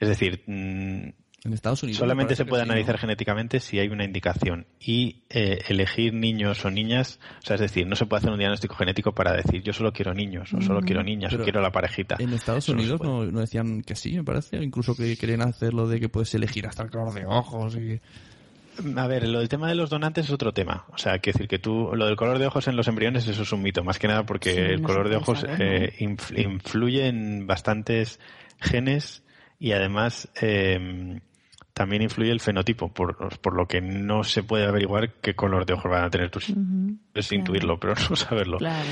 Es 0.00 0.08
decir, 0.08 0.42
mm, 0.46 1.08
En 1.44 1.52
Estados 1.52 1.82
Unidos. 1.82 1.98
Solamente 1.98 2.32
me 2.32 2.36
se 2.36 2.46
puede 2.46 2.64
sí, 2.64 2.70
analizar 2.70 2.94
¿no? 2.94 3.00
genéticamente 3.02 3.60
si 3.60 3.78
hay 3.78 3.88
una 3.88 4.04
indicación 4.04 4.66
y 4.80 5.24
eh, 5.28 5.58
elegir 5.68 6.14
niños 6.14 6.64
o 6.64 6.70
niñas, 6.70 7.20
o 7.40 7.46
sea, 7.46 7.56
es 7.56 7.60
decir, 7.60 7.86
no 7.86 7.96
se 7.96 8.06
puede 8.06 8.20
hacer 8.20 8.30
un 8.30 8.38
diagnóstico 8.38 8.74
genético 8.76 9.12
para 9.12 9.34
decir 9.34 9.62
yo 9.62 9.74
solo 9.74 9.92
quiero 9.92 10.14
niños 10.14 10.54
o 10.54 10.62
solo 10.62 10.80
quiero 10.80 11.02
niñas 11.02 11.32
Pero 11.32 11.42
o 11.42 11.44
quiero 11.44 11.60
la 11.60 11.70
parejita. 11.70 12.16
En 12.18 12.32
Estados 12.32 12.64
Eso 12.64 12.72
Unidos 12.72 13.02
no, 13.02 13.26
no 13.26 13.40
decían 13.40 13.82
que 13.82 13.94
sí, 13.94 14.16
me 14.16 14.24
parece. 14.24 14.56
Incluso 14.62 14.96
que 14.96 15.14
querían 15.18 15.42
hacerlo 15.42 15.86
de 15.86 16.00
que 16.00 16.08
puedes 16.08 16.34
elegir 16.34 16.66
hasta 16.66 16.84
el 16.84 16.90
color 16.90 17.12
de 17.12 17.26
ojos. 17.26 17.76
Y... 17.76 18.00
A 18.96 19.06
ver, 19.06 19.28
lo 19.28 19.38
del 19.38 19.48
tema 19.48 19.68
de 19.68 19.74
los 19.74 19.90
donantes 19.90 20.26
es 20.26 20.32
otro 20.32 20.52
tema. 20.52 20.84
O 20.92 20.98
sea, 20.98 21.18
quiero 21.18 21.36
decir 21.38 21.48
que 21.48 21.58
tú, 21.58 21.90
lo 21.94 22.06
del 22.06 22.16
color 22.16 22.38
de 22.38 22.46
ojos 22.46 22.66
en 22.68 22.76
los 22.76 22.88
embriones, 22.88 23.26
eso 23.28 23.42
es 23.42 23.52
un 23.52 23.62
mito, 23.62 23.84
más 23.84 23.98
que 23.98 24.08
nada 24.08 24.24
porque 24.24 24.52
Sí, 24.52 24.60
el 24.60 24.80
no 24.82 24.88
color 24.88 25.08
de 25.08 25.16
ojos 25.16 25.40
saber, 25.40 25.62
eh, 25.62 25.92
inf- 26.00 26.36
influye 26.38 27.06
en 27.06 27.46
bastantes 27.46 28.18
genes 28.60 29.22
y 29.60 29.72
además 29.72 30.28
eh, 30.40 31.20
también 31.72 32.02
influye 32.02 32.30
el 32.32 32.40
fenotipo, 32.40 32.92
por, 32.92 33.38
por 33.40 33.54
lo 33.56 33.66
que 33.66 33.80
no 33.80 34.24
se 34.24 34.42
puede 34.42 34.66
averiguar 34.66 35.14
qué 35.20 35.34
color 35.34 35.66
de 35.66 35.74
ojos 35.74 35.90
van 35.90 36.04
a 36.04 36.10
tener 36.10 36.30
tus 36.30 36.48
Ujú, 36.50 36.96
es 37.14 37.28
claro. 37.28 37.40
intuirlo, 37.40 37.78
pero 37.80 37.94
no 38.10 38.16
saberlo. 38.16 38.58
claro 38.58 38.84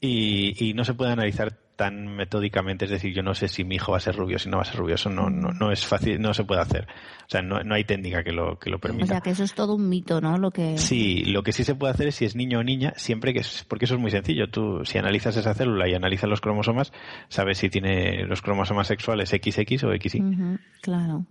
Y, 0.00 0.54
y 0.64 0.74
no 0.74 0.84
se 0.84 0.94
puede 0.94 1.12
analizar 1.12 1.56
tan 1.78 2.08
metódicamente, 2.08 2.86
es 2.86 2.90
decir, 2.90 3.14
yo 3.14 3.22
no 3.22 3.36
sé 3.36 3.46
si 3.46 3.62
mi 3.62 3.76
hijo 3.76 3.92
va 3.92 3.98
a 3.98 4.00
ser 4.00 4.16
rubio, 4.16 4.40
si 4.40 4.48
no 4.48 4.56
va 4.56 4.62
a 4.62 4.66
ser 4.66 4.74
rubio, 4.80 4.96
eso 4.96 5.10
no, 5.10 5.30
no, 5.30 5.52
no 5.52 5.70
es 5.70 5.86
fácil, 5.86 6.20
no 6.20 6.34
se 6.34 6.42
puede 6.42 6.60
hacer. 6.60 6.88
O 7.20 7.28
sea, 7.28 7.40
no, 7.40 7.60
no 7.62 7.76
hay 7.76 7.84
técnica 7.84 8.24
que 8.24 8.32
lo, 8.32 8.58
que 8.58 8.68
lo 8.68 8.78
o 8.78 8.80
permita. 8.80 9.06
sea 9.06 9.20
que 9.20 9.30
eso 9.30 9.44
es 9.44 9.54
todo 9.54 9.76
un 9.76 9.88
mito 9.88 10.20
no 10.20 10.38
lo 10.38 10.50
que 10.50 10.76
Sí, 10.76 11.24
lo 11.26 11.44
que 11.44 11.52
sí 11.52 11.62
se 11.62 11.76
puede 11.76 11.92
hacer 11.92 12.08
es 12.08 12.16
si 12.16 12.24
es 12.24 12.34
niño 12.34 12.58
o 12.58 12.64
niña, 12.64 12.94
siempre 12.96 13.32
que 13.32 13.40
es, 13.40 13.64
porque 13.68 13.84
eso 13.84 13.94
es 13.94 14.00
muy 14.00 14.10
sencillo. 14.10 14.50
Tú, 14.50 14.84
si 14.84 14.98
analizas 14.98 15.36
esa 15.36 15.54
célula 15.54 15.88
y 15.88 15.94
analizas 15.94 16.28
los 16.28 16.40
cromosomas, 16.40 16.92
sabes 17.28 17.58
si 17.58 17.70
tiene 17.70 18.24
los 18.24 18.42
cromosomas 18.42 18.88
sexuales 18.88 19.28
XX 19.28 19.84
o 19.84 19.92
XY. 19.92 20.58
Claro 20.82 21.26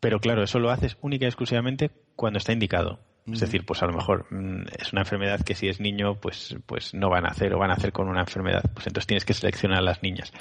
Pero 0.00 0.18
claro, 0.18 0.42
eso 0.42 0.58
lo 0.58 0.70
haces 0.70 0.96
única 1.00 1.26
y 1.26 1.28
exclusivamente 1.28 1.92
cuando 2.16 2.38
está 2.38 2.52
indicado. 2.52 3.05
Es 3.32 3.40
decir, 3.40 3.64
pues 3.66 3.82
a 3.82 3.86
lo 3.86 3.92
mejor 3.92 4.26
mm, 4.30 4.66
es 4.78 4.92
una 4.92 5.02
enfermedad 5.02 5.40
que 5.40 5.54
si 5.56 5.68
es 5.68 5.80
niño, 5.80 6.20
pues, 6.20 6.56
pues 6.66 6.94
no 6.94 7.10
van 7.10 7.26
a 7.26 7.30
hacer 7.30 7.52
o 7.54 7.58
van 7.58 7.70
a 7.70 7.74
hacer 7.74 7.92
con 7.92 8.08
una 8.08 8.20
enfermedad. 8.20 8.62
Pues 8.72 8.86
entonces 8.86 9.06
tienes 9.08 9.24
que 9.24 9.34
seleccionar 9.34 9.78
a 9.78 9.82
las 9.82 10.02
niñas. 10.02 10.32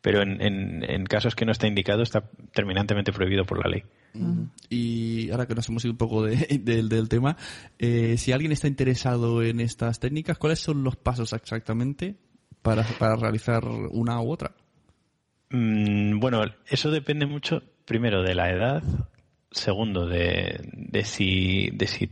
Pero 0.00 0.20
en, 0.22 0.42
en, 0.42 0.82
en 0.88 1.04
casos 1.06 1.34
que 1.36 1.44
no 1.46 1.52
está 1.52 1.66
indicado, 1.68 2.02
está 2.02 2.28
terminantemente 2.52 3.12
prohibido 3.12 3.44
por 3.44 3.64
la 3.64 3.70
ley. 3.70 3.84
Y 4.68 5.30
ahora 5.30 5.46
que 5.46 5.54
nos 5.54 5.68
hemos 5.68 5.84
ido 5.84 5.92
un 5.92 5.98
poco 5.98 6.24
de- 6.24 6.58
del- 6.62 6.88
del 6.88 7.08
tema, 7.08 7.36
eh, 7.78 8.16
si 8.18 8.32
alguien 8.32 8.50
está 8.52 8.66
interesado 8.68 9.42
en 9.42 9.60
estas 9.60 10.00
técnicas, 10.00 10.36
¿cuáles 10.36 10.58
son 10.58 10.82
los 10.84 10.96
pasos 10.96 11.32
exactamente 11.32 12.16
para, 12.62 12.82
para 12.98 13.14
realizar 13.16 13.64
una 13.64 14.20
u 14.20 14.30
otra? 14.32 14.54
Mm, 15.50 16.18
bueno, 16.18 16.42
eso 16.68 16.90
depende 16.90 17.26
mucho, 17.26 17.62
primero, 17.84 18.22
de 18.22 18.34
la 18.34 18.50
edad, 18.50 18.82
segundo, 19.54 20.06
de, 20.06 20.60
de, 20.72 21.04
si, 21.04 21.70
de 21.72 21.86
si 21.86 22.10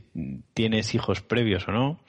tienes 0.55 0.95
hijos 0.95 1.21
previos 1.21 1.67
o 1.69 1.73
no, 1.73 2.01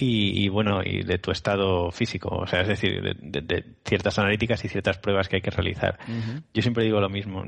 y, 0.00 0.44
y, 0.44 0.48
bueno, 0.48 0.80
y 0.84 1.02
de 1.02 1.18
tu 1.18 1.32
estado 1.32 1.90
físico, 1.90 2.28
o 2.28 2.46
sea, 2.46 2.60
es 2.60 2.68
decir, 2.68 3.02
de, 3.02 3.14
de- 3.20 3.40
de 3.42 3.64
ciertas 3.84 4.16
analíticas 4.20 4.64
y 4.64 4.68
ciertas 4.68 4.98
pruebas 4.98 5.28
que 5.28 5.36
hay 5.36 5.42
que 5.42 5.50
realizar. 5.50 5.98
Yo 6.54 6.62
siempre 6.62 6.84
digo 6.84 7.00
lo 7.00 7.08
mismo. 7.08 7.42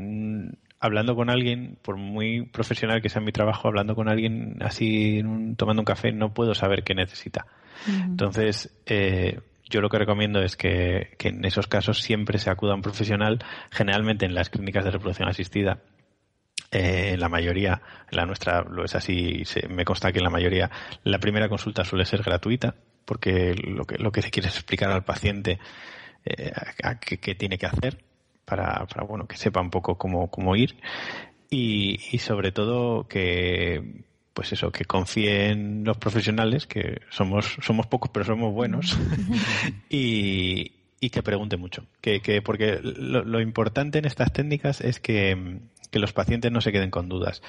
Hablando 0.81 1.15
con 1.15 1.31
alguien, 1.31 1.79
por 1.83 1.97
muy 1.97 2.47
profesional 2.47 3.03
que 3.03 3.09
sea 3.09 3.21
mi 3.23 3.31
trabajo, 3.33 3.69
hablando 3.69 3.95
con 3.95 4.09
alguien 4.09 4.57
así, 4.63 5.23
tomando 5.57 5.83
un 5.83 5.85
café, 5.85 6.11
no 6.11 6.35
puedo 6.35 6.55
saber 6.55 6.83
qué 6.83 6.95
necesita. 6.95 7.47
Entonces, 8.11 8.77
eh, 8.87 9.39
yo 9.69 9.81
lo 9.81 9.89
que 9.89 9.99
recomiendo 9.99 10.43
es 10.43 10.57
que, 10.57 11.15
que 11.19 11.29
en 11.29 11.45
esos 11.45 11.69
casos 11.69 12.01
siempre 12.01 12.39
se 12.39 12.51
acuda 12.51 12.73
a 12.73 12.75
un 12.77 12.83
profesional, 12.83 13.39
generalmente 13.71 14.27
en 14.27 14.35
las 14.35 14.51
clínicas 14.51 14.85
de 14.85 14.91
reproducción 14.91 15.29
asistida. 15.29 15.79
Eh, 16.71 17.17
la 17.19 17.29
mayoría, 17.29 17.83
la 18.11 18.27
nuestra 18.27 18.63
lo 18.63 18.85
es 18.85 18.95
así, 18.95 19.45
se- 19.45 19.69
me 19.69 19.85
consta 19.85 20.13
que 20.13 20.19
en 20.19 20.25
la 20.25 20.31
mayoría 20.31 20.71
la 21.05 21.19
primera 21.19 21.49
consulta 21.49 21.85
suele 21.85 22.05
ser 22.05 22.23
gratuita 22.23 22.75
porque 23.05 23.55
lo 23.55 23.85
que, 23.85 23.99
lo 23.99 24.13
que 24.13 24.23
se 24.23 24.31
quiere 24.31 24.49
es 24.49 24.55
explicar 24.57 24.91
al 24.93 25.05
paciente 25.05 25.59
eh, 26.25 26.53
a, 26.83 26.91
a 26.91 27.01
qué, 27.01 27.19
qué 27.19 27.35
tiene 27.35 27.59
que 27.59 27.67
hacer 27.67 27.99
para, 28.45 28.87
para, 28.87 29.05
bueno, 29.05 29.27
que 29.27 29.37
sepa 29.37 29.61
un 29.61 29.71
poco 29.71 29.97
cómo, 29.99 30.31
cómo 30.31 30.55
ir 30.55 30.77
y, 31.51 31.99
y 32.13 32.19
sobre 32.19 32.53
todo 32.53 33.09
que 33.09 34.05
pues 34.33 34.53
eso, 34.53 34.71
que 34.71 34.85
confíe 34.85 35.51
en 35.51 35.83
los 35.85 35.99
profesionales, 35.99 36.67
que 36.67 37.01
somos, 37.11 37.57
somos 37.61 37.87
pocos 37.89 38.11
pero 38.13 38.25
somos 38.25 38.55
buenos, 38.55 38.97
y, 39.91 40.73
y 41.01 41.11
que 41.11 41.23
pregunte 41.23 41.57
mucho. 41.57 41.85
Que, 42.01 42.21
que, 42.21 42.41
porque 42.41 42.79
lo, 42.83 43.25
lo 43.25 43.41
importante 43.41 43.99
en 43.99 44.05
estas 44.05 44.33
técnicas 44.33 44.81
es 44.81 45.01
que, 45.01 45.59
que 45.91 45.99
los 45.99 46.13
pacientes 46.13 46.51
no 46.53 46.61
se 46.61 46.73
queden 46.73 46.91
con 46.91 47.09
dudas. 47.09 47.43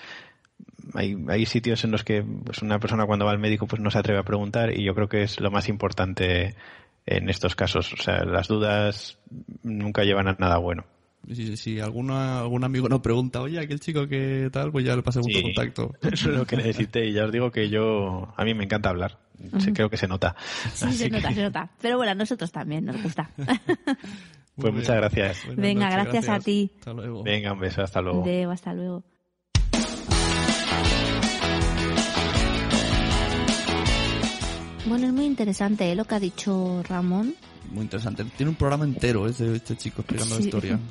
Hay, 0.93 1.15
hay 1.29 1.45
sitios 1.45 1.83
en 1.83 1.91
los 1.91 2.03
que 2.03 2.23
pues, 2.23 2.61
una 2.61 2.79
persona 2.79 3.05
cuando 3.05 3.25
va 3.25 3.31
al 3.31 3.39
médico 3.39 3.67
pues 3.67 3.81
no 3.81 3.89
se 3.91 3.99
atreve 3.99 4.19
a 4.19 4.23
preguntar 4.23 4.77
y 4.77 4.83
yo 4.83 4.93
creo 4.95 5.07
que 5.09 5.23
es 5.23 5.39
lo 5.39 5.49
más 5.51 5.69
importante 5.69 6.55
en 7.05 7.29
estos 7.29 7.55
casos. 7.55 7.93
O 7.93 7.97
sea, 7.97 8.23
las 8.25 8.47
dudas 8.47 9.17
nunca 9.63 10.03
llevan 10.03 10.27
a 10.27 10.35
nada 10.39 10.57
bueno. 10.57 10.85
Si, 11.31 11.55
si 11.55 11.79
alguna, 11.79 12.39
algún 12.39 12.63
amigo 12.63 12.89
nos 12.89 13.01
pregunta, 13.01 13.41
oye, 13.41 13.59
aquel 13.59 13.79
chico 13.79 14.07
que 14.07 14.49
tal, 14.51 14.71
pues 14.71 14.83
ya 14.85 14.95
le 14.95 15.03
pasé 15.03 15.21
Sí. 15.23 15.35
un 15.35 15.41
contacto. 15.43 15.93
Eso 16.01 16.31
es 16.31 16.37
lo 16.37 16.45
que 16.45 16.57
necesité 16.57 17.05
y 17.07 17.13
ya 17.13 17.25
os 17.25 17.31
digo 17.31 17.51
que 17.51 17.69
yo, 17.69 18.33
a 18.35 18.43
mí 18.43 18.53
me 18.55 18.63
encanta 18.63 18.89
hablar. 18.89 19.19
Se- 19.59 19.71
Creo 19.73 19.89
que 19.89 19.97
se 19.97 20.07
nota. 20.07 20.35
Sí, 20.73 20.85
Así 20.85 20.97
se 20.97 21.09
que, 21.09 21.17
nota, 21.17 21.31
se 21.33 21.43
nota. 21.43 21.69
Pero 21.81 21.97
bueno, 21.97 22.11
a 22.11 22.15
nosotros 22.15 22.51
también 22.51 22.85
nos 22.85 23.01
gusta. 23.01 23.29
Pues 24.61 24.73
muchas 24.73 24.95
gracias. 24.95 25.45
Buenas 25.45 25.61
Venga, 25.61 25.89
noches, 25.89 26.11
gracias 26.11 26.29
a 26.29 26.39
ti. 26.39 26.71
Hasta 26.79 26.93
luego. 26.93 27.23
Venga, 27.23 27.53
un 27.53 27.59
beso, 27.59 27.81
hasta 27.81 28.01
luego. 28.01 28.23
Deo, 28.23 28.51
hasta 28.51 28.73
luego. 28.73 29.03
Bueno, 34.85 35.07
es 35.07 35.13
muy 35.13 35.25
interesante 35.25 35.91
¿eh? 35.91 35.95
lo 35.95 36.05
que 36.05 36.15
ha 36.15 36.19
dicho 36.19 36.83
Ramón. 36.87 37.35
Muy 37.71 37.83
interesante. 37.83 38.25
Tiene 38.35 38.49
un 38.49 38.55
programa 38.55 38.83
entero 38.83 39.27
ese, 39.27 39.55
este 39.55 39.77
chico 39.77 40.01
explicando 40.01 40.35
la 40.35 40.41
historia. 40.41 40.79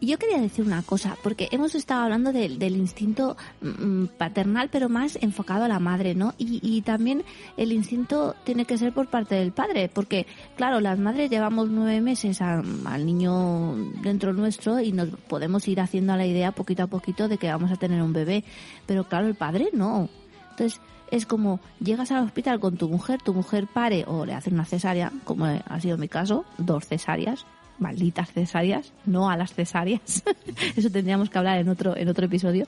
Yo 0.00 0.18
quería 0.18 0.38
decir 0.38 0.66
una 0.66 0.82
cosa, 0.82 1.16
porque 1.22 1.48
hemos 1.50 1.74
estado 1.74 2.02
hablando 2.02 2.30
del- 2.30 2.58
instinto 2.76 3.38
mm, 3.62 4.06
paternal, 4.18 4.68
pero 4.70 4.90
más 4.90 5.16
enfocado 5.22 5.64
a 5.64 5.68
la 5.68 5.78
madre, 5.78 6.14
¿no? 6.14 6.34
Y, 6.36 6.60
y 6.62 6.82
también 6.82 7.24
el 7.56 7.72
instinto 7.72 8.34
tiene 8.44 8.66
que 8.66 8.76
ser 8.76 8.92
por 8.92 9.06
parte 9.08 9.34
del 9.36 9.52
padre, 9.52 9.88
porque, 9.88 10.26
claro, 10.56 10.80
las 10.80 10.98
madres 10.98 11.30
llevamos 11.30 11.70
nueve 11.70 12.02
meses 12.02 12.42
al 12.42 13.06
niño 13.06 13.74
dentro 14.02 14.34
nuestro 14.34 14.78
y 14.78 14.92
nos 14.92 15.08
podemos 15.08 15.66
ir 15.68 15.80
haciendo 15.80 16.14
la 16.16 16.26
idea 16.26 16.52
poquito 16.52 16.82
a 16.82 16.86
poquito 16.86 17.26
de 17.26 17.38
que 17.38 17.48
vamos 17.50 17.72
a 17.72 17.76
tener 17.76 18.02
un 18.02 18.12
bebé, 18.12 18.44
pero 18.84 19.04
claro, 19.04 19.26
el 19.26 19.36
padre 19.36 19.70
no. 19.72 20.10
Entonces, 20.50 20.82
es 21.10 21.24
como 21.24 21.60
llegas 21.80 22.10
al 22.10 22.24
hospital 22.24 22.60
con 22.60 22.76
tu 22.76 22.90
mujer, 22.90 23.22
tu 23.22 23.32
mujer 23.32 23.66
pare 23.72 24.04
o 24.06 24.26
le 24.26 24.34
hacen 24.34 24.52
una 24.54 24.66
cesárea, 24.66 25.12
como 25.24 25.46
ha 25.46 25.80
sido 25.80 25.96
mi 25.96 26.08
caso, 26.08 26.44
dos 26.58 26.84
cesáreas, 26.86 27.46
malditas 27.78 28.30
cesáreas, 28.32 28.92
no 29.06 29.28
a 29.30 29.36
las 29.36 29.52
cesáreas. 29.54 30.22
Eso 30.76 30.90
tendríamos 30.90 31.28
que 31.30 31.38
hablar 31.38 31.58
en 31.58 31.68
otro 31.68 31.96
en 31.96 32.08
otro 32.08 32.26
episodio. 32.26 32.66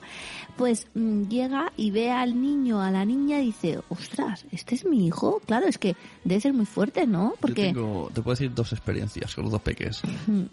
Pues 0.57 0.87
mm, 0.95 1.23
llega 1.29 1.71
y 1.77 1.91
ve 1.91 2.11
al 2.11 2.41
niño, 2.41 2.81
a 2.81 2.91
la 2.91 3.05
niña 3.05 3.39
y 3.41 3.47
dice, 3.47 3.79
"Ostras, 3.89 4.45
este 4.51 4.75
es 4.75 4.85
mi 4.85 5.05
hijo." 5.07 5.41
Claro, 5.45 5.67
es 5.67 5.77
que 5.77 5.95
debe 6.23 6.41
ser 6.41 6.53
muy 6.53 6.65
fuerte, 6.65 7.07
¿no? 7.07 7.33
Porque 7.39 7.67
Yo 7.67 7.73
tengo, 7.73 8.09
te 8.13 8.21
puedo 8.21 8.33
decir 8.35 8.53
dos 8.53 8.71
experiencias 8.73 9.33
con 9.35 9.43
los 9.45 9.51
dos 9.51 9.61
peques. 9.61 10.01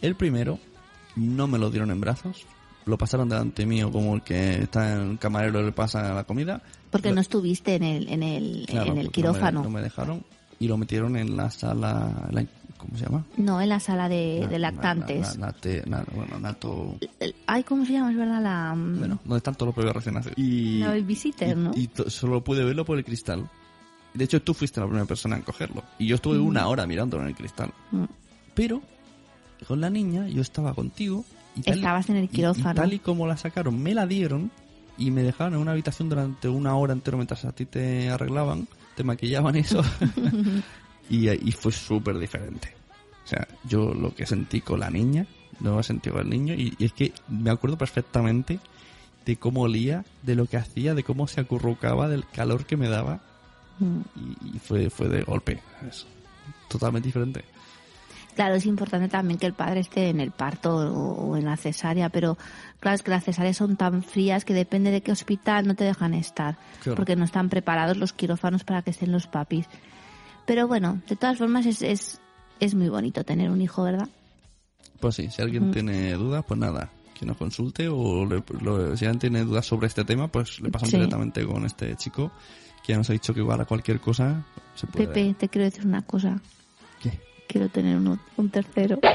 El 0.00 0.14
primero, 0.14 0.58
no 1.16 1.46
me 1.46 1.58
lo 1.58 1.70
dieron 1.70 1.90
en 1.90 2.00
brazos. 2.00 2.46
Lo 2.86 2.98
pasaron 2.98 3.28
delante 3.30 3.64
mío 3.64 3.90
como 3.90 4.14
el 4.14 4.22
que 4.22 4.62
está 4.64 4.92
en 4.94 5.12
el 5.12 5.18
camarero 5.18 5.62
le 5.62 5.72
pasa 5.72 6.12
la 6.12 6.24
comida. 6.24 6.60
porque 6.90 7.08
Lo- 7.08 7.14
no 7.16 7.20
estuviste 7.22 7.76
en 7.76 7.82
el 7.82 8.08
en 8.08 8.22
el 8.22 8.66
Claro, 8.68 8.92
en 8.92 8.98
el 8.98 9.10
quirófano. 9.10 9.62
No 9.62 9.68
me, 9.68 9.68
no 9.68 9.74
me 9.76 9.82
dejaron 9.82 10.24
y 10.58 10.68
lo 10.68 10.76
metieron 10.76 11.16
en 11.16 11.36
la 11.36 11.50
sala, 11.50 12.28
la- 12.30 12.44
¿cómo 12.78 12.96
se 12.98 13.04
llama? 13.04 13.24
No, 13.36 13.60
en 13.60 13.68
la 13.68 13.80
sala 13.80 14.08
de, 14.08 14.46
de 14.48 14.58
lactantes. 14.58 15.38
na- 15.38 16.04
bueno, 16.14 16.38
nato... 16.40 16.96
Ay, 17.46 17.62
¿cómo 17.64 17.84
se 17.86 17.92
llama? 17.94 18.10
Es 18.10 18.16
verdad 18.16 18.42
la 18.42 18.74
mm, 18.74 18.98
Bueno, 18.98 19.18
donde 19.24 19.36
están 19.38 19.54
todos 19.54 19.68
los 19.68 19.76
bebés 19.76 19.94
recién 19.94 20.14
nacidos. 20.14 20.38
Y, 20.38 20.78
la 20.80 20.88
babysitter, 20.90 21.56
y- 21.56 21.60
¿no? 21.60 21.72
y 21.74 21.90
solo 22.08 22.42
pude 22.42 22.64
verlo 22.64 22.84
por 22.84 22.98
el 22.98 23.04
cristal. 23.04 23.48
De 24.12 24.24
hecho, 24.24 24.40
tú 24.42 24.54
fuiste 24.54 24.80
la 24.80 24.86
primera 24.86 25.06
persona 25.06 25.36
en 25.36 25.42
cogerlo. 25.42 25.82
Y 25.98 26.06
yo 26.06 26.14
estuve 26.16 26.38
una 26.38 26.68
hora 26.68 26.86
mirándolo 26.86 27.22
en 27.24 27.30
el 27.30 27.34
cristal. 27.34 27.72
Mm. 27.90 28.04
Pero 28.54 28.80
con 29.66 29.80
la 29.80 29.90
niña 29.90 30.28
yo 30.28 30.40
estaba 30.42 30.74
contigo 30.74 31.24
y 31.56 31.62
tal, 31.62 31.74
Estabas 31.78 32.08
en 32.10 32.16
el 32.16 32.22
y- 32.22 32.26
y 32.26 32.28
quirófano. 32.28 32.74
tal 32.80 32.92
y 32.92 32.98
como 32.98 33.26
la 33.26 33.36
sacaron, 33.36 33.82
me 33.82 33.94
la 33.94 34.06
dieron 34.06 34.50
y 34.98 35.10
me 35.10 35.22
dejaron 35.22 35.54
en 35.54 35.60
una 35.60 35.72
habitación 35.72 36.08
durante 36.08 36.48
una 36.48 36.76
hora 36.76 36.92
entera 36.92 37.16
mientras 37.16 37.44
a 37.44 37.52
ti 37.52 37.64
te 37.66 38.08
arreglaban, 38.10 38.68
te 38.94 39.04
maquillaban 39.04 39.56
eso. 39.56 39.82
y, 41.10 41.28
y 41.28 41.52
fue 41.52 41.72
súper 41.72 42.18
diferente. 42.18 42.74
O 43.24 43.26
sea, 43.26 43.46
yo 43.64 43.94
lo 43.94 44.14
que 44.14 44.26
sentí 44.26 44.60
con 44.60 44.80
la 44.80 44.90
niña, 44.90 45.26
no 45.60 45.74
lo 45.74 45.80
he 45.80 45.84
sentido 45.84 46.16
con 46.16 46.24
el 46.24 46.30
niño 46.30 46.54
y, 46.54 46.74
y 46.78 46.84
es 46.84 46.92
que 46.92 47.12
me 47.28 47.50
acuerdo 47.50 47.78
perfectamente 47.78 48.58
de 49.24 49.36
cómo 49.36 49.62
olía, 49.62 50.04
de 50.22 50.34
lo 50.34 50.46
que 50.46 50.58
hacía, 50.58 50.94
de 50.94 51.02
cómo 51.02 51.26
se 51.26 51.40
acurrucaba, 51.40 52.08
del 52.08 52.26
calor 52.28 52.66
que 52.66 52.76
me 52.76 52.88
daba 52.88 53.20
Mm. 53.78 54.00
y, 54.16 54.56
y 54.56 54.58
fue, 54.58 54.90
fue 54.90 55.08
de 55.08 55.22
golpe. 55.22 55.60
Es 55.88 56.06
totalmente 56.68 57.08
diferente. 57.08 57.44
Claro, 58.34 58.56
es 58.56 58.66
importante 58.66 59.08
también 59.08 59.38
que 59.38 59.46
el 59.46 59.52
padre 59.52 59.80
esté 59.80 60.08
en 60.08 60.20
el 60.20 60.32
parto 60.32 60.74
o, 60.76 61.36
en 61.36 61.44
la 61.44 61.56
cesárea, 61.56 62.08
pero 62.08 62.36
las 62.84 63.24
cesáreas 63.24 63.56
son 63.56 63.76
tan 63.76 64.02
frías 64.02 64.44
que 64.44 64.54
depende 64.54 64.90
de 64.90 65.00
qué 65.02 65.12
hospital 65.12 65.66
no 65.66 65.74
te 65.74 65.84
dejan 65.84 66.14
estar, 66.14 66.56
Claro. 66.82 66.96
porque 66.96 67.16
no 67.16 67.24
están 67.24 67.48
preparados 67.48 67.96
los 67.96 68.12
quirófanos 68.12 68.64
para 68.64 68.82
que 68.82 68.90
estén 68.90 69.10
los 69.12 69.26
papis. 69.26 69.66
Pero 70.46 70.68
bueno, 70.68 71.00
de 71.08 71.16
todas 71.16 71.38
formas 71.38 71.64
es, 71.66 71.82
es, 71.82 72.20
es 72.60 72.74
muy 72.74 72.88
bonito 72.88 73.24
tener 73.24 73.50
un 73.50 73.60
hijo, 73.62 73.82
¿verdad? 73.82 74.08
Pues 75.00 75.14
sí, 75.16 75.28
si 75.30 75.40
alguien 75.42 75.64
Ujú. 75.64 75.72
tiene 75.72 76.12
dudas, 76.14 76.44
pues 76.46 76.60
nada, 76.60 76.90
que 77.18 77.24
nos 77.26 77.36
consulte 77.36 77.88
o 77.88 78.26
le- 78.26 78.42
lo- 78.60 78.96
si 78.96 79.04
alguien 79.06 79.18
tiene 79.20 79.44
dudas 79.44 79.64
sobre 79.66 79.86
este 79.86 80.04
tema, 80.04 80.28
pues 80.28 80.60
le 80.60 80.70
pasamos 80.70 80.90
Sí. 80.90 80.96
directamente 80.96 81.44
con 81.46 81.64
este 81.64 81.94
chico 81.96 82.30
que 82.84 82.92
ya 82.92 82.98
nos 82.98 83.08
ha 83.08 83.14
dicho 83.14 83.32
que 83.32 83.40
igual 83.40 83.60
a 83.60 83.64
cualquier 83.64 83.98
cosa 84.00 84.44
se 84.74 84.86
puede. 84.86 85.06
Pepe, 85.06 85.34
te 85.38 85.48
quiero 85.48 85.64
decir 85.64 85.86
una 85.86 86.02
cosa. 86.02 86.38
¿Qué? 87.02 87.18
Quiero 87.48 87.68
tener 87.70 87.96
uno- 87.96 88.18
un 88.36 88.50
tercero. 88.50 88.98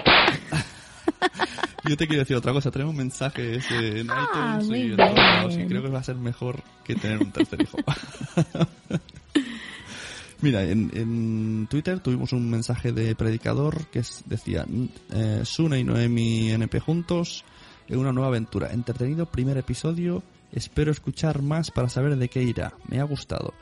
Yo 1.85 1.95
te 1.97 2.07
quiero 2.07 2.21
decir 2.21 2.35
otra 2.35 2.51
cosa, 2.53 2.71
tenemos 2.71 2.93
mensajes 2.93 3.65
en 3.71 4.09
Ah, 4.09 4.59
iTunes 4.59 4.79
y 4.79 4.91
en 4.91 4.97
todos 4.97 5.15
lados 5.15 5.57
y 5.57 5.65
creo 5.65 5.81
que 5.81 5.89
va 5.89 5.99
a 5.99 6.03
ser 6.03 6.15
mejor 6.17 6.61
que 6.83 6.95
tener 6.95 7.19
un 7.19 7.31
tercer 7.31 7.61
hijo. 7.61 7.77
Mira, 10.41 10.63
en, 10.63 10.89
en 10.93 11.67
Twitter 11.69 11.99
tuvimos 11.99 12.31
un 12.31 12.49
mensaje 12.49 12.93
de 12.93 13.13
predicador 13.15 13.87
que 13.87 14.01
decía 14.25 14.65
eh, 15.11 15.41
Sune 15.43 15.79
y 15.79 15.83
Noemi 15.83 16.51
NP 16.51 16.79
juntos 16.79 17.43
en 17.89 17.99
una 17.99 18.13
nueva 18.13 18.29
aventura. 18.29 18.71
Entretenido 18.71 19.25
primer 19.25 19.57
episodio, 19.57 20.23
espero 20.53 20.91
escuchar 20.91 21.41
más 21.41 21.71
para 21.71 21.89
saber 21.89 22.15
de 22.15 22.29
qué 22.29 22.41
irá. 22.41 22.73
Me 22.87 22.99
ha 22.99 23.03
gustado. 23.03 23.53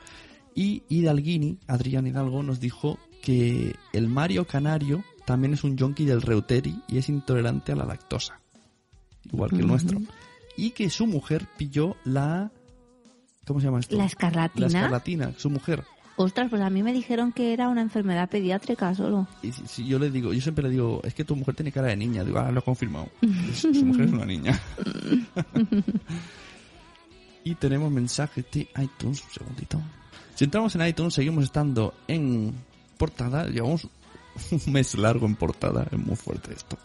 Y 0.54 0.84
Hidalguini, 0.88 1.58
Adrián 1.66 2.06
Hidalgo, 2.06 2.42
nos 2.42 2.60
dijo 2.60 2.98
que 3.22 3.74
el 3.92 4.08
Mario 4.08 4.46
Canario 4.46 5.02
también 5.28 5.52
es 5.52 5.62
un 5.62 5.76
yonki 5.76 6.06
del 6.06 6.22
Reuteri 6.22 6.80
y 6.88 6.96
es 6.96 7.10
intolerante 7.10 7.72
a 7.72 7.76
la 7.76 7.84
lactosa. 7.84 8.40
Igual 9.30 9.50
que 9.50 9.56
el 9.56 9.66
nuestro. 9.66 10.00
Y 10.56 10.70
que 10.70 10.88
su 10.88 11.06
mujer 11.06 11.46
pilló 11.58 11.96
la... 12.04 12.50
¿Cómo 13.46 13.60
se 13.60 13.66
llama 13.66 13.80
esto? 13.80 13.98
La 13.98 14.06
escarlatina. 14.06 14.68
La 14.68 14.78
escarlatina, 14.78 15.34
su 15.36 15.50
mujer. 15.50 15.84
Ostras, 16.16 16.48
pues 16.48 16.62
a 16.62 16.70
mí 16.70 16.82
me 16.82 16.94
dijeron 16.94 17.32
que 17.32 17.52
era 17.52 17.68
una 17.68 17.82
enfermedad 17.82 18.30
pediátrica 18.30 18.94
solo. 18.94 19.28
Y 19.42 19.52
si, 19.52 19.66
si 19.66 19.86
yo 19.86 19.98
le 19.98 20.10
digo, 20.10 20.32
yo 20.32 20.40
siempre 20.40 20.64
le 20.64 20.70
digo, 20.70 21.02
es 21.04 21.12
que 21.12 21.26
tu 21.26 21.36
mujer 21.36 21.54
tiene 21.54 21.72
cara 21.72 21.88
de 21.88 21.96
niña. 21.98 22.24
Digo, 22.24 22.38
ah, 22.38 22.50
lo 22.50 22.60
he 22.60 22.62
confirmado. 22.62 23.10
su, 23.54 23.74
su 23.74 23.84
mujer 23.84 24.06
es 24.06 24.12
una 24.12 24.24
niña. 24.24 24.58
y 27.44 27.54
tenemos 27.56 27.92
mensajes 27.92 28.46
de 28.50 28.60
iTunes, 28.60 29.22
un 29.24 29.30
segundito. 29.30 29.82
Si 30.36 30.44
entramos 30.44 30.74
en 30.74 30.86
iTunes, 30.86 31.12
seguimos 31.12 31.44
estando 31.44 31.92
en 32.08 32.54
portada. 32.96 33.46
Llevamos 33.46 33.88
un 34.66 34.72
mes 34.72 34.96
largo 34.96 35.26
en 35.26 35.36
portada, 35.36 35.86
es 35.90 35.98
muy 35.98 36.16
fuerte 36.16 36.52
esto. 36.54 36.78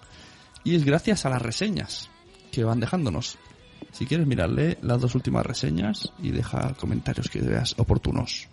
Y 0.64 0.76
es 0.76 0.86
gracias 0.86 1.26
a 1.26 1.30
las 1.30 1.42
reseñas 1.42 2.10
que 2.52 2.64
van 2.64 2.80
dejándonos. 2.80 3.38
Si 3.92 4.06
quieres 4.06 4.26
mirarle 4.26 4.78
las 4.82 5.02
dos 5.02 5.16
últimas 5.16 5.46
reseñas 5.46 6.12
y 6.20 6.32
deja 6.32 6.74
comentarios 6.76 7.30
que 7.30 7.42
veas 7.42 7.76
oportunos. 7.78 8.48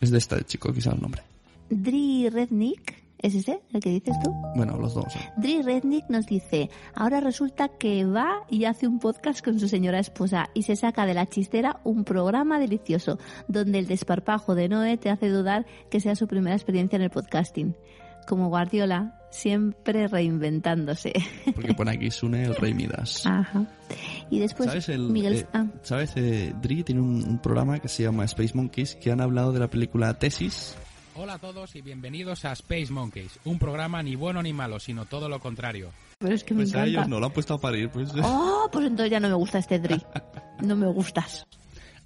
Es 0.00 0.10
de 0.10 0.18
esta 0.18 0.40
chico, 0.42 0.72
quizá 0.72 0.92
el 0.92 1.00
nombre. 1.00 1.22
Dri 1.68 2.28
Rednick, 2.30 2.94
¿es 3.18 3.34
ese 3.34 3.60
el 3.72 3.80
que 3.80 3.90
dices 3.90 4.16
tú? 4.24 4.32
Bueno, 4.56 4.76
los 4.78 4.94
dos. 4.94 5.12
Dri 5.36 5.62
Rednick 5.62 6.08
nos 6.08 6.26
dice, 6.26 6.70
ahora 6.94 7.20
resulta 7.20 7.68
que 7.68 8.04
va 8.04 8.44
y 8.48 8.64
hace 8.64 8.88
un 8.88 8.98
podcast 8.98 9.44
con 9.44 9.60
su 9.60 9.68
señora 9.68 10.00
esposa 10.00 10.48
y 10.54 10.62
se 10.62 10.74
saca 10.74 11.06
de 11.06 11.14
la 11.14 11.26
chistera 11.26 11.80
un 11.84 12.04
programa 12.04 12.58
delicioso 12.58 13.18
donde 13.46 13.78
el 13.78 13.86
desparpajo 13.86 14.54
de 14.54 14.68
Noé 14.68 14.96
te 14.96 15.10
hace 15.10 15.28
dudar 15.28 15.66
que 15.90 16.00
sea 16.00 16.16
su 16.16 16.26
primera 16.26 16.56
experiencia 16.56 16.96
en 16.96 17.02
el 17.02 17.10
podcasting. 17.10 17.76
Como 18.26 18.48
Guardiola, 18.48 19.18
siempre 19.30 20.06
reinventándose. 20.08 21.12
Porque 21.54 21.74
pone 21.74 21.92
aquí 21.92 22.10
Sune 22.10 22.44
el 22.44 22.54
Rey 22.56 22.74
Midas. 22.74 23.26
Ajá. 23.26 23.64
Y 24.30 24.38
después 24.38 24.68
¿Sabes? 24.68 24.88
El, 24.88 25.10
Miguel... 25.10 25.34
eh, 25.34 25.46
ah, 25.52 25.66
¿Sabes? 25.82 26.12
Eh, 26.16 26.52
Dri 26.60 26.82
tiene 26.84 27.00
un, 27.00 27.22
un 27.24 27.38
programa 27.38 27.78
que 27.80 27.88
se 27.88 28.02
llama 28.04 28.24
Space 28.24 28.52
Monkeys 28.54 28.94
que 28.96 29.10
han 29.10 29.20
hablado 29.20 29.52
de 29.52 29.58
la 29.60 29.68
película 29.68 30.14
Tesis 30.14 30.76
Hola 31.16 31.34
a 31.34 31.38
todos 31.38 31.74
y 31.76 31.82
bienvenidos 31.82 32.44
a 32.46 32.52
Space 32.52 32.90
Monkeys, 32.90 33.40
un 33.44 33.58
programa 33.58 34.02
ni 34.02 34.14
bueno 34.14 34.42
ni 34.42 34.52
malo, 34.54 34.78
sino 34.78 35.04
todo 35.04 35.28
lo 35.28 35.38
contrario. 35.38 35.90
Pero 36.18 36.34
es 36.34 36.44
que 36.44 36.54
me 36.54 36.62
Pues 36.62 36.74
a 36.74 36.78
encanta. 36.78 36.88
ellos 37.00 37.08
no 37.08 37.20
lo 37.20 37.26
han 37.26 37.32
puesto 37.32 37.54
a 37.54 37.58
parir. 37.60 37.90
Pues, 37.90 38.10
Oh, 38.22 38.68
pues 38.72 38.86
entonces 38.86 39.10
ya 39.10 39.20
no 39.20 39.28
me 39.28 39.34
gusta 39.34 39.58
este 39.58 39.78
Dri. 39.80 40.00
No 40.62 40.76
me 40.76 40.86
gustas. 40.86 41.46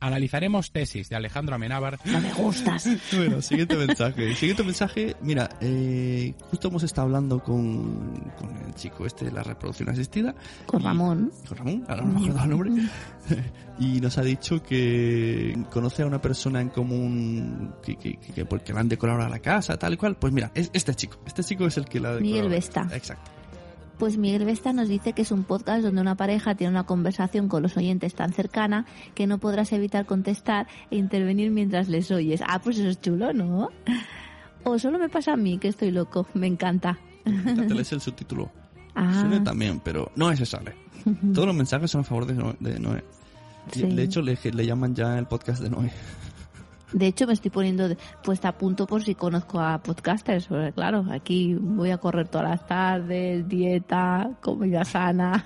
Analizaremos 0.07 0.71
tesis 0.71 1.09
de 1.09 1.17
Alejandro 1.17 1.55
Amenábar, 1.55 1.99
No 2.05 2.21
me 2.21 2.33
gustas. 2.35 2.87
Bueno, 3.17 3.41
siguiente 3.41 3.75
mensaje. 3.77 4.35
Siguiente 4.35 4.63
mensaje, 4.63 5.17
mira, 5.23 5.49
eh, 5.61 6.35
justo 6.51 6.69
hemos 6.69 6.83
estado 6.83 7.07
hablando 7.07 7.43
con, 7.43 8.33
con 8.39 8.55
el 8.67 8.75
chico 8.75 9.07
este 9.07 9.25
de 9.27 9.33
la 9.33 9.43
reproducción 9.43 9.89
asistida. 9.89 10.35
Con 10.67 10.83
y- 10.83 10.85
Ramón. 10.85 11.33
Con 11.49 11.57
Ramón, 11.59 11.85
ahora 11.89 12.03
no 12.03 12.13
me 12.21 12.29
acuerdo 12.29 12.43
el 12.45 12.51
nombre. 12.51 12.71
y 13.79 14.01
nos 14.01 14.19
ha 14.19 14.23
dicho 14.23 14.63
que 14.63 15.57
conoce 15.71 16.03
a 16.03 16.07
una 16.07 16.21
persona 16.21 16.61
en 16.61 16.69
común 16.69 17.75
que, 17.83 17.97
que, 17.97 18.17
que, 18.19 18.33
que 18.33 18.45
porque 18.45 18.73
la 18.75 18.81
han 18.81 18.89
decorado 18.89 19.23
a 19.23 19.29
la 19.29 19.39
casa, 19.39 19.79
tal 19.79 19.95
y 19.95 19.97
cual. 19.97 20.17
Pues 20.17 20.33
mira, 20.35 20.51
es 20.55 20.71
este 20.75 20.95
chico. 20.95 21.17
Este 21.27 21.43
chico 21.43 21.67
es 21.67 21.79
el 21.79 21.87
que 21.87 22.01
la 22.01 22.11
ha 22.11 22.21
Miguel 22.21 22.51
decorado. 22.51 22.51
Vesta. 22.51 22.97
Exacto. 22.97 23.31
Pues 23.99 24.17
Miguel 24.19 24.45
Vesta 24.45 24.73
nos 24.73 24.89
dice 24.89 25.13
que 25.13 25.23
es 25.23 25.31
un 25.31 25.45
podcast 25.45 25.83
donde 25.83 26.01
una 26.01 26.17
pareja 26.17 26.55
tiene 26.55 26.73
una 26.73 26.85
conversación 26.85 27.49
con 27.49 27.63
los 27.63 27.77
oyentes 27.77 28.15
tan 28.15 28.33
cercana 28.33 28.87
que 29.15 29.27
no 29.27 29.39
podrás 29.39 29.73
evitar 29.73 30.05
contestar 30.05 30.67
e 30.91 30.97
intervenir 30.97 31.51
mientras 31.51 31.89
les 31.89 32.11
oyes. 32.11 32.43
Ah, 32.47 32.61
pues 32.63 32.79
eso 32.79 32.89
es 32.89 33.01
chulo, 33.01 33.33
¿no? 33.33 33.71
O 34.65 34.79
solo 34.79 34.99
me 34.99 35.09
pasa 35.09 35.35
a 35.35 35.37
mí 35.37 35.59
que 35.59 35.69
estoy 35.69 35.91
loco. 35.91 36.27
Me 36.35 36.47
encanta. 36.47 36.99
Te 37.25 37.75
lees 37.75 37.93
el 37.93 38.01
subtítulo. 38.01 38.51
Ah, 38.97 39.23
Suele 39.23 39.41
también, 39.41 39.81
pero 39.81 40.13
no 40.15 40.31
ese 40.31 40.47
sale. 40.47 40.73
Todos 41.35 41.49
los 41.49 41.57
mensajes 41.57 41.91
son 41.91 42.03
a 42.03 42.05
favor 42.05 42.27
de 42.27 42.35
Noé. 42.35 42.55
De, 42.61 42.79
Noé. 42.79 43.03
Sí. 43.73 43.83
de 43.83 44.05
hecho, 44.05 44.23
le, 44.23 44.39
le 44.41 44.65
llaman 44.65 44.95
ya 44.95 45.19
el 45.19 45.27
podcast 45.27 45.61
de 45.61 45.69
Noé. 45.69 45.91
De 46.95 47.09
hecho 47.09 47.27
me 47.27 47.33
estoy 47.33 47.51
poniendo 47.51 47.89
puesta 48.23 48.49
a 48.49 48.57
punto 48.57 48.87
por 48.87 49.03
si 49.03 49.15
conozco 49.15 49.61
a 49.61 49.83
podcasters. 49.83 50.47
Porque 50.47 50.73
claro, 50.73 51.05
aquí 51.11 51.55
voy 51.55 51.91
a 51.91 51.99
correr 51.99 52.29
todas 52.29 52.49
las 52.49 52.67
tardes, 52.67 53.47
dieta, 53.49 54.31
comida 54.41 54.85
sana. 54.85 55.45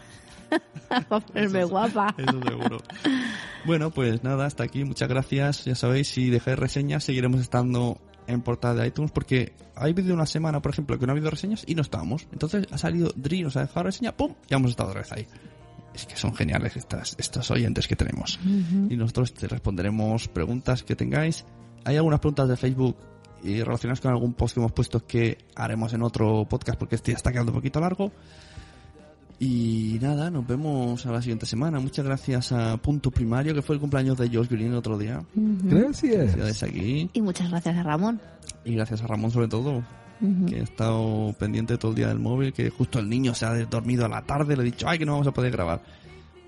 Para 0.89 1.21
ponerme 1.21 1.65
guapa. 1.65 2.15
Eso 2.17 2.41
seguro. 2.43 2.79
Bueno, 3.65 3.91
pues 3.91 4.23
nada, 4.23 4.47
hasta 4.47 4.65
aquí. 4.65 4.85
Muchas 4.85 5.09
gracias. 5.09 5.65
Ya 5.65 5.75
sabéis, 5.75 6.09
si 6.09 6.31
dejáis 6.31 6.59
reseñas, 6.59 7.05
seguiremos 7.05 7.41
estando 7.41 7.99
en 8.27 8.43
portada 8.43 8.83
de 8.83 8.89
iTunes 8.89 9.11
porque 9.11 9.53
ha 9.75 9.85
habido 9.85 10.15
una 10.15 10.27
semana, 10.27 10.61
por 10.61 10.73
ejemplo, 10.73 10.99
que 10.99 11.07
no 11.07 11.13
ha 11.13 11.15
habido 11.15 11.31
reseñas 11.31 11.65
y 11.67 11.75
no 11.75 11.83
estábamos. 11.83 12.29
Entonces 12.33 12.67
ha 12.71 12.79
salido 12.79 13.11
Dri, 13.17 13.43
nos 13.43 13.57
ha 13.57 13.63
dejado 13.63 13.85
reseña, 13.85 14.17
¡pum! 14.17 14.35
Ya 14.49 14.57
hemos 14.59 14.71
estado 14.71 14.91
otra 14.91 15.01
vez 15.03 15.13
ahí. 15.13 15.27
Es 15.99 16.07
que 16.07 16.17
son 16.17 16.33
geniales 16.33 16.77
estas, 16.77 17.17
estos 17.19 17.51
oyentes 17.51 17.89
que 17.89 17.97
tenemos. 17.97 18.39
Y 18.89 18.97
nosotros 18.97 19.35
te 19.35 19.49
responderemos 19.49 20.29
preguntas 20.29 20.85
que 20.85 20.95
tengáis. 20.95 21.45
Hay 21.85 21.97
algunas 21.97 22.21
preguntas 22.21 22.49
de 22.49 22.57
Facebook 22.57 22.97
y 23.43 23.63
relacionadas 23.63 24.01
con 24.01 24.13
algún 24.13 24.33
post 24.35 24.55
que 24.55 24.61
hemos 24.61 24.73
puesto 24.73 25.05
que 25.05 25.39
haremos 25.57 25.93
en 25.93 26.03
otro 26.03 26.47
podcast 26.49 26.79
porque 26.79 26.95
este 26.95 27.11
ya 27.11 27.17
está 27.17 27.33
quedando 27.33 27.51
un 27.51 27.59
poquito 27.59 27.81
largo. 27.81 28.13
Y 29.41 29.99
nada, 30.01 30.31
nos 30.31 30.47
vemos 30.47 31.05
a 31.05 31.11
la 31.11 31.21
siguiente 31.21 31.47
semana. 31.47 31.81
Muchas 31.81 32.05
gracias 32.05 32.53
a 32.53 32.77
Punto 32.77 33.11
Primario, 33.11 33.53
que 33.53 33.63
fue 33.63 33.75
el 33.75 33.81
cumpleaños 33.81 34.17
de 34.19 34.29
Josh 34.29 34.49
Green 34.49 34.69
el 34.69 34.77
otro 34.77 34.97
día. 34.97 35.25
Gracias. 35.35 36.17
Felicidades 36.17 36.63
aquí. 36.63 37.11
Y 37.13 37.23
muchas 37.23 37.51
gracias 37.51 37.77
a 37.77 37.83
Ramón. 37.83 38.21
Y 38.65 38.75
gracias 38.75 39.03
a 39.03 39.09
Ramón 39.09 39.33
sobre 39.33 39.49
todo, 39.49 39.83
Ujú. 40.21 40.47
que 40.47 40.57
ha 40.61 40.63
estado 40.65 41.33
pendiente 41.39 41.79
todo 41.79 41.93
el 41.93 41.97
día 41.97 42.09
del 42.09 42.19
móvil, 42.19 42.53
que 42.53 42.71
justo 42.71 42.99
el 42.99 43.09
niño 43.09 43.35
se 43.35 43.47
ha 43.47 43.55
dormido 43.67 44.05
a 44.05 44.09
la 44.09 44.23
tarde, 44.23 44.57
le 44.57 44.63
he 44.63 44.67
dicho, 44.67 44.89
ay, 44.89 44.99
que 44.99 45.07
no 45.07 45.13
vamos 45.13 45.27
a 45.29 45.33
poder 45.33 45.53
grabar. 45.53 45.81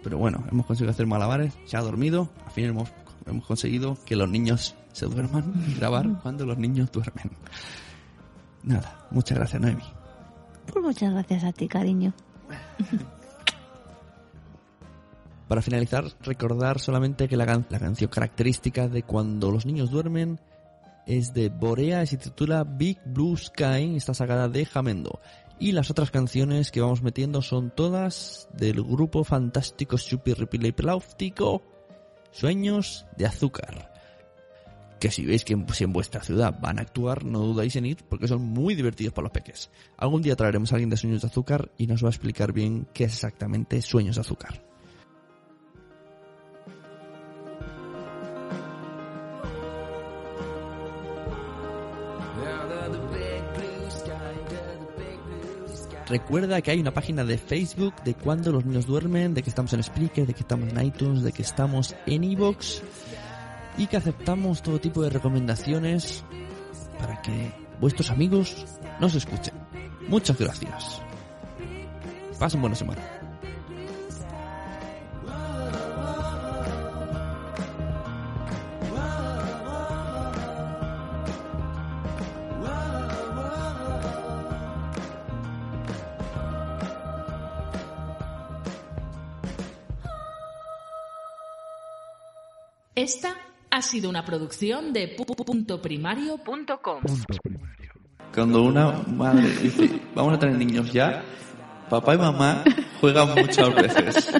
Pero 0.03 0.19
bueno, 0.19 0.43
hemos 0.51 0.67
conseguido 0.67 0.91
hacer 0.91 1.07
malabares, 1.07 1.53
se 1.67 1.77
ha 1.77 1.81
dormido, 1.81 2.31
al 2.45 2.51
fin 2.53 2.65
hemos, 2.65 2.91
hemos 3.27 3.47
conseguido 3.47 3.97
que 4.05 4.17
los 4.17 4.29
niños 4.29 4.75
se 4.93 5.07
duerman 5.07 5.53
y 5.69 5.75
grabar 5.75 6.09
cuando 6.23 6.45
los 6.47 6.59
niños 6.59 6.91
duermen. 6.91 7.31
Nada, 8.63 9.07
muchas 9.11 9.39
gracias 9.39 9.61
Noemi. 9.63 9.83
Pues 10.73 10.85
muchas 10.85 11.13
gracias 11.13 11.45
a 11.45 11.53
ti, 11.53 11.69
cariño. 11.69 12.13
Para 15.49 15.63
finalizar, 15.63 16.05
recordar 16.23 16.79
solamente 16.79 17.27
que 17.29 17.37
la, 17.37 17.45
can- 17.45 17.67
la 17.71 17.79
canción 17.81 18.09
característica 18.11 18.87
de 18.89 19.03
cuando 19.03 19.51
los 19.51 19.67
niños 19.67 19.91
duermen 19.91 20.39
es 21.11 21.35
de 21.35 21.49
Borea 21.49 22.05
y 22.05 22.07
se 22.07 22.17
titula 22.17 22.63
Big 22.63 23.01
Blue 23.05 23.37
Sky, 23.37 23.97
está 23.97 24.15
sacada 24.15 24.49
de 24.49 24.65
Jamendo. 24.65 25.21
Y 25.59 25.73
las 25.73 25.91
otras 25.91 26.11
canciones 26.11 26.71
que 26.71 26.81
vamos 26.81 27.03
metiendo 27.03 27.43
son 27.43 27.71
todas 27.71 28.49
del 28.55 28.83
grupo 28.83 29.25
fantástico 29.25 29.99
Superripilipláutico 29.99 31.63
Sueños 32.31 33.07
de 33.17 33.27
Azúcar. 33.27 33.93
Que 35.01 35.11
si 35.11 35.27
veis 35.27 35.45
que 35.45 35.55
en, 35.55 35.67
si 35.75 35.85
en 35.85 35.93
vuestra 35.93 36.23
ciudad 36.23 36.59
van 36.61 36.79
a 36.79 36.83
actuar, 36.83 37.25
no 37.25 37.41
dudáis 37.41 37.75
en 37.75 37.87
ir 37.87 38.05
porque 38.09 38.29
son 38.29 38.43
muy 38.43 38.77
divertidos 38.77 39.13
para 39.13 39.25
los 39.25 39.33
peques. 39.33 39.71
Algún 39.97 40.23
día 40.23 40.37
traeremos 40.37 40.73
a 40.73 40.77
alguien 40.77 40.91
de 40.91 40.97
Sueños 40.97 41.23
de 41.23 41.27
Azúcar 41.27 41.73
y 41.77 41.89
nos 41.89 42.05
va 42.05 42.09
a 42.09 42.13
explicar 42.13 42.53
bien 42.53 42.87
qué 42.95 43.05
es 43.05 43.15
exactamente 43.15 43.83
Sueños 43.83 44.15
de 44.15 44.21
Azúcar. 44.21 44.70
Recuerda 56.11 56.61
que 56.61 56.73
hay 56.73 56.81
una 56.81 56.91
página 56.93 57.23
de 57.23 57.39
Facebook 57.39 57.95
de 58.03 58.15
cuando 58.15 58.51
los 58.51 58.65
niños 58.65 58.85
duermen, 58.85 59.33
de 59.33 59.45
que 59.45 59.49
estamos 59.49 59.73
en 59.75 59.83
Spreaker, 59.85 60.27
de 60.27 60.35
que 60.35 60.41
estamos 60.41 60.69
en 60.69 60.85
iTunes, 60.85 61.23
de 61.23 61.31
que 61.31 61.43
estamos 61.43 61.95
en 62.05 62.25
Evox 62.25 62.83
y 63.79 63.87
que 63.87 63.97
aceptamos 63.97 64.61
todo 64.61 64.81
tipo 64.81 65.03
de 65.03 65.11
recomendaciones 65.11 66.25
para 66.99 67.23
que 67.23 67.53
vuestros 67.81 68.11
amigos 68.11 68.67
nos 69.01 69.15
escuchen. 69.15 69.55
Muchas 70.09 70.37
gracias. 70.37 71.01
Pasen 72.41 72.61
buena 72.61 72.75
semana. 72.75 73.20
Sido 93.91 94.09
una 94.09 94.25
producción 94.25 94.93
de 94.93 95.17
pu- 95.17 95.27
pu- 95.27 95.45
puntoprimario.com. 95.45 97.01
Cuando 98.35 98.63
una 98.63 98.93
madre 99.09 99.49
dice, 99.63 100.01
vamos 100.15 100.35
a 100.35 100.39
tener 100.39 100.57
niños 100.57 100.93
ya, 100.93 101.23
papá 101.89 102.15
y 102.15 102.19
mamá 102.19 102.63
juegan 103.01 103.35
muchas 103.35 103.75
veces. 103.75 104.33